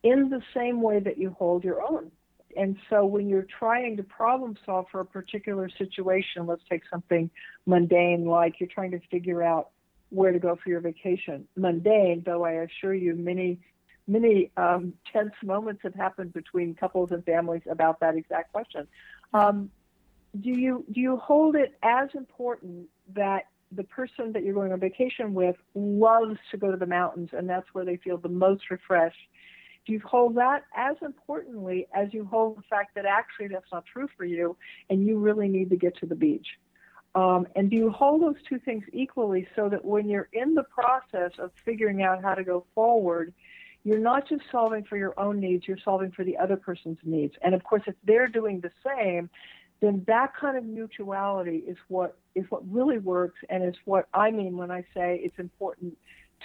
in 0.04 0.30
the 0.30 0.41
same 0.56 0.82
way 0.82 1.00
that 1.00 1.17
you 1.17 1.36
hold 1.38 1.63
your 1.63 1.82
own 1.82 2.10
and 2.58 2.78
so 2.89 3.06
when 3.06 3.28
you're 3.28 3.48
trying 3.60 3.98
to 3.98 4.04
problem 4.04 4.56
solve 4.66 4.86
for 4.92 5.00
a 5.00 5.06
particular 5.06 5.70
situation, 5.70 6.46
let's 6.46 6.63
take 6.70 6.84
something 6.89 7.30
mundane 7.66 8.26
like 8.26 8.60
you're 8.60 8.70
trying 8.70 8.92
to 8.92 9.00
figure 9.12 9.44
out 9.44 9.70
where 10.10 10.32
to 10.32 10.39
go 10.39 10.56
for 10.56 10.70
your 10.70 10.80
vacation. 10.80 11.48
Mundane, 11.56 12.24
though 12.26 12.46
I 12.46 12.52
assure 12.52 12.94
you, 12.94 13.16
many 13.16 13.60
many 14.08 14.52
um, 14.58 14.94
tense 15.12 15.34
moments 15.44 15.82
have 15.84 15.96
happened 15.96 16.34
between 16.34 16.76
couples 16.76 17.12
and 17.12 17.24
families 17.26 17.62
about 17.70 18.00
that 18.02 18.16
exact 18.16 18.52
question. 18.52 18.88
Um, 19.34 19.70
do 20.42 20.50
you 20.50 20.86
do 20.92 21.00
you 21.00 21.18
hold 21.18 21.56
it 21.56 21.78
as 21.84 22.10
important 22.16 22.88
that 23.16 23.44
the 23.72 23.84
person 23.84 24.32
that 24.34 24.44
you're 24.44 24.54
going 24.54 24.72
on 24.72 24.80
vacation 24.80 25.34
with 25.34 25.56
loves 25.74 26.38
to 26.52 26.58
go 26.58 26.72
to 26.72 26.78
the 26.78 26.86
mountains 26.86 27.30
and 27.34 27.50
that's 27.50 27.68
where 27.74 27.86
they 27.86 27.98
feel 27.98 28.18
the 28.18 28.30
most 28.30 28.70
refreshed 28.70 29.18
do 29.86 29.93
you 29.93 30.02
hold 30.06 30.36
that 30.36 30.63
as 30.76 30.96
importantly 31.02 31.88
as 31.93 32.13
you 32.13 32.26
hold 32.26 32.58
the 32.58 32.63
fact 32.69 32.96
that 32.96 33.06
actually 33.06 33.48
that's 33.48 33.72
not 33.72 33.86
true 33.86 34.08
for 34.15 34.26
you 34.26 34.56
and 34.89 35.06
you 35.06 35.19
really 35.19 35.48
need 35.48 35.69
to 35.69 35.76
get 35.76 35.98
to 35.98 36.06
the 36.06 36.15
beach? 36.15 36.48
Um, 37.15 37.48
and 37.56 37.69
do 37.69 37.76
you 37.76 37.91
hold 37.91 38.22
those 38.22 38.41
two 38.48 38.60
things 38.60 38.84
equally 38.91 39.48
so 39.56 39.69
that 39.69 39.86
when 39.86 40.10
you're 40.10 40.30
in 40.34 40.56
the 40.56 40.63
process 40.63 41.32
of 41.38 41.52
figuring 41.63 42.02
out 42.02 42.24
how 42.24 42.34
to 42.34 42.43
go 42.43 42.65
forward, 42.74 43.34
you're 43.84 44.00
not 44.00 44.28
just 44.28 44.43
solving 44.52 44.84
for 44.84 44.98
your 44.98 45.17
own 45.19 45.39
needs, 45.39 45.67
you're 45.67 45.78
solving 45.84 46.12
for 46.12 46.24
the 46.24 46.38
other 46.38 46.56
person's 46.56 46.98
needs. 47.04 47.36
And 47.43 47.54
of 47.54 47.63
course, 47.63 47.84
if 47.86 47.96
they're 48.04 48.30
doing 48.30 48.62
the 48.62 48.72
same, 48.86 49.30
then 49.82 50.04
that 50.08 50.34
kind 50.39 50.58
of 50.58 50.63
mutuality 50.63 51.58
is 51.67 51.78
what 51.89 52.17
is 52.36 52.46
what 52.50 52.62
really 52.72 52.98
works 52.98 53.39
and 53.50 53.63
is 53.63 53.76
what 53.84 54.08
I 54.13 54.32
mean 54.32 54.56
when 54.56 54.72
I 54.72 54.82
say 54.93 55.19
it's 55.22 55.38
important 55.38 55.98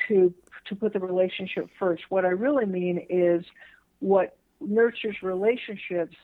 to 0.07 0.33
to 0.67 0.77
put 0.77 0.93
the 0.93 1.01
relationship 1.01 1.69
first. 1.79 2.05
What 2.09 2.25
I 2.25 2.29
really 2.29 2.67
mean 2.67 3.07
is 3.09 3.45
what 4.01 4.37
nurtures 4.61 5.17
relationships 5.23 6.17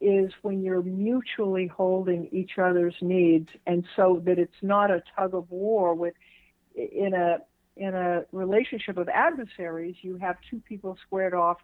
is 0.00 0.30
when 0.42 0.62
you're 0.62 0.82
mutually 0.82 1.66
holding 1.66 2.28
each 2.30 2.58
other's 2.58 2.94
needs 3.00 3.48
and 3.66 3.84
so 3.96 4.22
that 4.26 4.38
it's 4.38 4.62
not 4.62 4.90
a 4.90 5.02
tug 5.16 5.34
of 5.34 5.50
war 5.50 5.94
with 5.94 6.14
in 6.74 7.14
a 7.14 7.38
in 7.76 7.94
a 7.94 8.24
relationship 8.32 8.98
of 8.98 9.08
adversaries 9.08 9.96
you 10.02 10.16
have 10.18 10.36
two 10.50 10.60
people 10.68 10.98
squared 11.06 11.32
off 11.32 11.58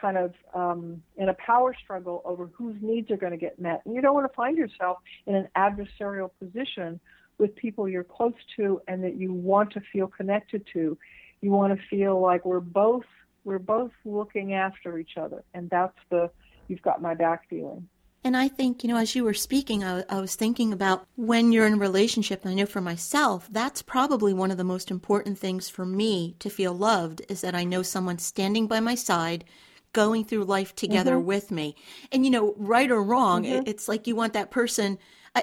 kind 0.00 0.16
of 0.16 0.34
um, 0.54 1.02
in 1.16 1.28
a 1.28 1.34
power 1.34 1.74
struggle 1.82 2.22
over 2.24 2.48
whose 2.54 2.76
needs 2.80 3.10
are 3.10 3.16
going 3.16 3.32
to 3.32 3.38
get 3.38 3.60
met 3.60 3.80
and 3.84 3.94
you 3.94 4.00
don't 4.00 4.14
want 4.14 4.28
to 4.28 4.34
find 4.34 4.56
yourself 4.56 4.98
in 5.26 5.36
an 5.36 5.48
adversarial 5.56 6.30
position 6.40 6.98
with 7.38 7.54
people 7.56 7.88
you're 7.88 8.04
close 8.04 8.34
to 8.56 8.80
and 8.88 9.02
that 9.04 9.16
you 9.16 9.32
want 9.32 9.72
to 9.72 9.80
feel 9.92 10.06
connected 10.08 10.66
to. 10.74 10.98
You 11.40 11.50
want 11.50 11.78
to 11.78 11.86
feel 11.88 12.20
like 12.20 12.44
we're 12.44 12.60
both 12.60 13.04
we're 13.44 13.58
both 13.58 13.92
looking 14.04 14.52
after 14.52 14.98
each 14.98 15.16
other, 15.16 15.42
and 15.54 15.70
that's 15.70 15.96
the 16.10 16.30
you've 16.66 16.82
got 16.82 17.00
my 17.00 17.14
back 17.14 17.48
feeling. 17.48 17.88
And 18.24 18.36
I 18.36 18.48
think, 18.48 18.82
you 18.82 18.88
know, 18.90 18.96
as 18.96 19.14
you 19.14 19.22
were 19.22 19.32
speaking, 19.32 19.84
I, 19.84 20.02
I, 20.10 20.20
was 20.20 20.34
thinking 20.34 20.72
about 20.72 21.06
when 21.14 21.52
you're 21.52 21.66
in 21.68 21.74
a 21.74 21.78
relationship, 21.78 22.42
and 22.42 22.50
I 22.50 22.54
know 22.54 22.66
for 22.66 22.80
myself, 22.80 23.48
that's 23.50 23.80
probably 23.80 24.34
one 24.34 24.50
of 24.50 24.56
the 24.58 24.64
most 24.64 24.90
important 24.90 25.38
things 25.38 25.68
for 25.68 25.86
me 25.86 26.34
to 26.40 26.50
feel 26.50 26.74
loved 26.74 27.22
is 27.28 27.40
that 27.42 27.54
I 27.54 27.62
know 27.62 27.82
someone's 27.82 28.24
standing 28.24 28.66
by 28.66 28.80
my 28.80 28.96
side 28.96 29.44
going 29.92 30.24
through 30.24 30.44
life 30.44 30.74
together 30.74 31.12
Mm-hmm. 31.14 31.26
with 31.26 31.50
me. 31.52 31.76
And, 32.10 32.24
you 32.24 32.30
know, 32.32 32.54
right 32.58 32.90
or 32.90 33.02
wrong, 33.02 33.44
Mm-hmm. 33.44 33.52
it- 33.62 33.68
it's 33.68 33.88
like 33.88 34.06
you 34.08 34.16
want 34.16 34.32
that 34.32 34.50
person. 34.50 34.98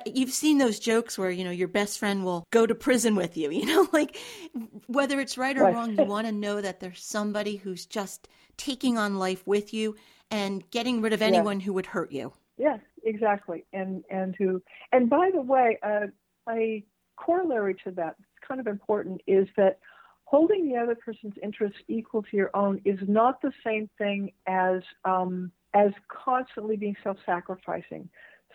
You've 0.06 0.32
seen 0.32 0.58
those 0.58 0.80
jokes 0.80 1.18
where, 1.18 1.30
you 1.30 1.44
know, 1.44 1.52
your 1.52 1.68
best 1.68 2.00
friend 2.00 2.24
will 2.24 2.46
go 2.52 2.66
to 2.66 2.76
prison 2.76 3.16
with 3.16 3.38
you, 3.38 3.52
you 3.52 3.66
know, 3.66 3.88
like 3.94 4.18
whether 4.88 5.20
it's 5.20 5.38
right 5.38 5.58
or 5.58 5.64
Right. 5.64 5.74
wrong, 5.74 5.96
you 5.96 6.06
want 6.08 6.28
to 6.28 6.32
know 6.32 6.62
that 6.62 6.80
there's 6.80 7.04
somebody 7.04 7.58
who's 7.58 7.86
just 7.86 8.28
taking 8.58 8.98
on 8.98 9.18
life 9.18 9.46
with 9.46 9.74
you 9.74 9.96
and 10.32 10.70
getting 10.72 11.02
rid 11.02 11.14
of 11.14 11.22
anyone 11.22 11.60
who 11.60 11.74
would 11.74 11.86
hurt 11.88 12.12
you. 12.12 12.34
Yes, 12.58 12.80
exactly. 13.04 13.66
And 13.74 14.04
and 14.10 14.36
who 14.38 14.62
and 14.92 15.10
by 15.10 15.30
the 15.34 15.42
way, 15.42 15.78
uh, 15.84 16.08
a 16.50 16.84
corollary 17.18 17.76
to 17.84 17.92
that, 17.92 18.16
it's 18.20 18.48
kind 18.48 18.60
of 18.60 18.68
important, 18.68 19.22
is 19.28 19.48
that 19.58 19.80
holding 20.26 20.70
the 20.70 20.78
other 20.78 20.96
person's 20.96 21.34
interests 21.44 21.80
equal 21.88 22.24
to 22.24 22.38
your 22.38 22.52
own 22.56 22.82
is 22.86 23.00
not 23.08 23.42
the 23.42 23.52
same 23.64 23.90
thing 23.98 24.32
as 24.48 24.82
um, 25.04 25.52
as 25.76 25.92
constantly 26.08 26.78
being 26.78 26.96
self-sacrificing. 27.04 28.10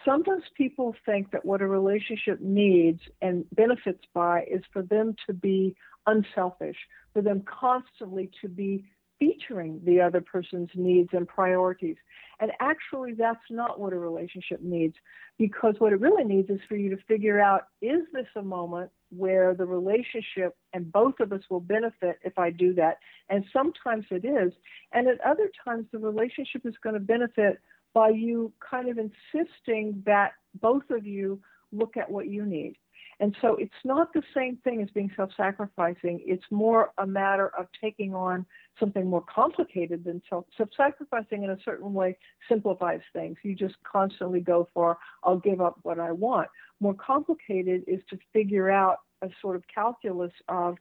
Sometimes 0.04 0.42
people 0.56 0.94
think 1.04 1.30
that 1.30 1.44
what 1.44 1.60
a 1.60 1.66
relationship 1.66 2.40
needs 2.40 3.00
and 3.20 3.44
benefits 3.52 4.02
by 4.14 4.44
is 4.50 4.62
for 4.72 4.82
them 4.82 5.14
to 5.26 5.34
be 5.34 5.76
unselfish, 6.06 6.76
for 7.12 7.20
them 7.20 7.42
constantly 7.42 8.30
to 8.40 8.48
be 8.48 8.84
featuring 9.18 9.78
the 9.84 10.00
other 10.00 10.22
person's 10.22 10.70
needs 10.74 11.10
and 11.12 11.28
priorities. 11.28 11.96
And 12.40 12.52
actually, 12.58 13.12
that's 13.12 13.38
not 13.50 13.78
what 13.78 13.92
a 13.92 13.98
relationship 13.98 14.62
needs 14.62 14.94
because 15.38 15.74
what 15.78 15.92
it 15.92 16.00
really 16.00 16.24
needs 16.24 16.48
is 16.48 16.60
for 16.66 16.76
you 16.76 16.88
to 16.96 17.02
figure 17.06 17.38
out 17.38 17.64
is 17.82 18.00
this 18.14 18.26
a 18.36 18.42
moment 18.42 18.90
where 19.10 19.54
the 19.54 19.64
relationship 19.64 20.56
and 20.72 20.90
both 20.90 21.20
of 21.20 21.32
us 21.32 21.42
will 21.50 21.60
benefit 21.60 22.18
if 22.24 22.38
I 22.38 22.50
do 22.50 22.74
that? 22.74 22.98
And 23.28 23.44
sometimes 23.52 24.06
it 24.10 24.24
is. 24.24 24.52
And 24.92 25.08
at 25.08 25.20
other 25.20 25.50
times, 25.64 25.86
the 25.92 25.98
relationship 25.98 26.62
is 26.64 26.74
going 26.82 26.94
to 26.94 27.00
benefit 27.00 27.60
by 27.92 28.10
you 28.10 28.52
kind 28.68 28.88
of 28.88 28.98
insisting 28.98 30.02
that 30.06 30.32
both 30.60 30.88
of 30.90 31.06
you 31.06 31.40
look 31.72 31.96
at 31.96 32.10
what 32.10 32.28
you 32.28 32.44
need. 32.44 32.76
And 33.20 33.36
so 33.42 33.56
it's 33.56 33.72
not 33.84 34.14
the 34.14 34.22
same 34.34 34.56
thing 34.64 34.80
as 34.80 34.88
being 34.94 35.10
self 35.14 35.30
sacrificing. 35.36 36.20
It's 36.24 36.44
more 36.50 36.92
a 36.96 37.06
matter 37.06 37.52
of 37.58 37.66
taking 37.78 38.14
on 38.14 38.46
something 38.78 39.06
more 39.06 39.22
complicated 39.22 40.04
than 40.04 40.22
self 40.28 40.46
sacrificing 40.74 41.44
in 41.44 41.50
a 41.50 41.58
certain 41.62 41.92
way 41.92 42.16
simplifies 42.48 43.02
things. 43.12 43.36
You 43.42 43.54
just 43.54 43.74
constantly 43.84 44.40
go 44.40 44.68
for, 44.72 44.96
I'll 45.22 45.38
give 45.38 45.60
up 45.60 45.78
what 45.82 46.00
I 46.00 46.12
want. 46.12 46.48
More 46.80 46.94
complicated 46.94 47.84
is 47.86 48.00
to 48.10 48.18
figure 48.32 48.70
out 48.70 48.98
a 49.22 49.28
sort 49.42 49.56
of 49.56 49.62
calculus 49.72 50.32
of, 50.48 50.76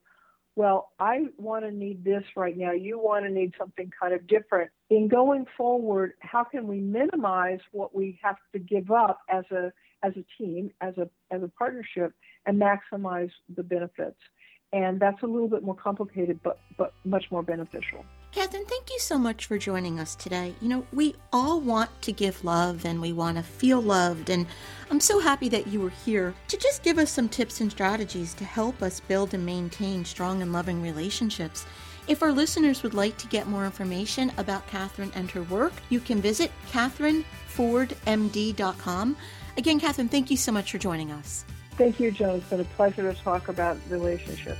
well, 0.55 0.91
I 0.99 1.25
want 1.37 1.65
to 1.65 1.71
need 1.71 2.03
this 2.03 2.23
right 2.35 2.57
now. 2.57 2.71
You 2.71 2.99
want 2.99 3.25
to 3.25 3.31
need 3.31 3.53
something 3.57 3.91
kind 3.99 4.13
of 4.13 4.25
different. 4.27 4.71
In 4.89 5.07
going 5.07 5.45
forward, 5.57 6.13
how 6.19 6.43
can 6.43 6.67
we 6.67 6.79
minimize 6.79 7.59
what 7.71 7.95
we 7.95 8.19
have 8.23 8.37
to 8.53 8.59
give 8.59 8.91
up 8.91 9.19
as 9.29 9.45
a 9.51 9.71
as 10.01 10.13
a 10.15 10.23
team, 10.41 10.71
as 10.81 10.97
a 10.97 11.09
as 11.31 11.43
a 11.43 11.47
partnership, 11.49 12.13
and 12.45 12.61
maximize 12.61 13.31
the 13.55 13.63
benefits? 13.63 14.19
And 14.71 14.99
that's 14.99 15.21
a 15.23 15.25
little 15.25 15.47
bit 15.47 15.63
more 15.63 15.75
complicated, 15.75 16.39
but 16.43 16.59
but 16.77 16.93
much 17.03 17.25
more 17.31 17.43
beneficial. 17.43 18.03
Catherine, 18.31 18.65
thank 18.65 18.91
you 18.91 18.99
so 18.99 19.17
much 19.17 19.47
for 19.47 19.57
joining 19.57 19.99
us 19.99 20.13
today. 20.13 20.53
You 20.61 20.69
know, 20.69 20.85
we 20.93 21.15
all 21.33 21.59
want 21.59 21.89
to 22.03 22.11
give 22.11 22.43
love 22.43 22.85
and 22.85 23.01
we 23.01 23.11
want 23.11 23.37
to 23.37 23.43
feel 23.43 23.81
loved, 23.81 24.29
and 24.29 24.45
I'm 24.91 24.99
so 24.99 25.19
happy 25.19 25.49
that 25.49 25.65
you 25.65 25.81
were 25.81 25.89
here 25.89 26.35
to 26.47 26.57
just 26.57 26.83
give 26.83 26.99
us 26.99 27.09
some 27.09 27.27
tips 27.27 27.59
and 27.59 27.71
strategies 27.71 28.35
to 28.35 28.45
help 28.45 28.83
us 28.83 28.99
build 28.99 29.33
and 29.33 29.43
maintain 29.43 30.05
strong 30.05 30.43
and 30.43 30.53
loving 30.53 30.79
relationships. 30.79 31.65
If 32.07 32.21
our 32.21 32.31
listeners 32.31 32.83
would 32.83 32.93
like 32.93 33.17
to 33.17 33.25
get 33.27 33.47
more 33.47 33.65
information 33.65 34.31
about 34.37 34.67
Catherine 34.67 35.11
and 35.15 35.31
her 35.31 35.41
work, 35.43 35.73
you 35.89 35.99
can 35.99 36.21
visit 36.21 36.51
catherinefordmd.com. 36.71 39.17
Again, 39.57 39.79
Catherine, 39.79 40.09
thank 40.09 40.29
you 40.29 40.37
so 40.37 40.51
much 40.51 40.71
for 40.71 40.77
joining 40.77 41.11
us. 41.11 41.45
Thank 41.77 41.99
you, 41.99 42.11
Joan. 42.11 42.35
It's 42.37 42.49
been 42.49 42.59
a 42.59 42.63
pleasure 42.63 43.11
to 43.11 43.19
talk 43.21 43.47
about 43.47 43.77
relationships. 43.89 44.59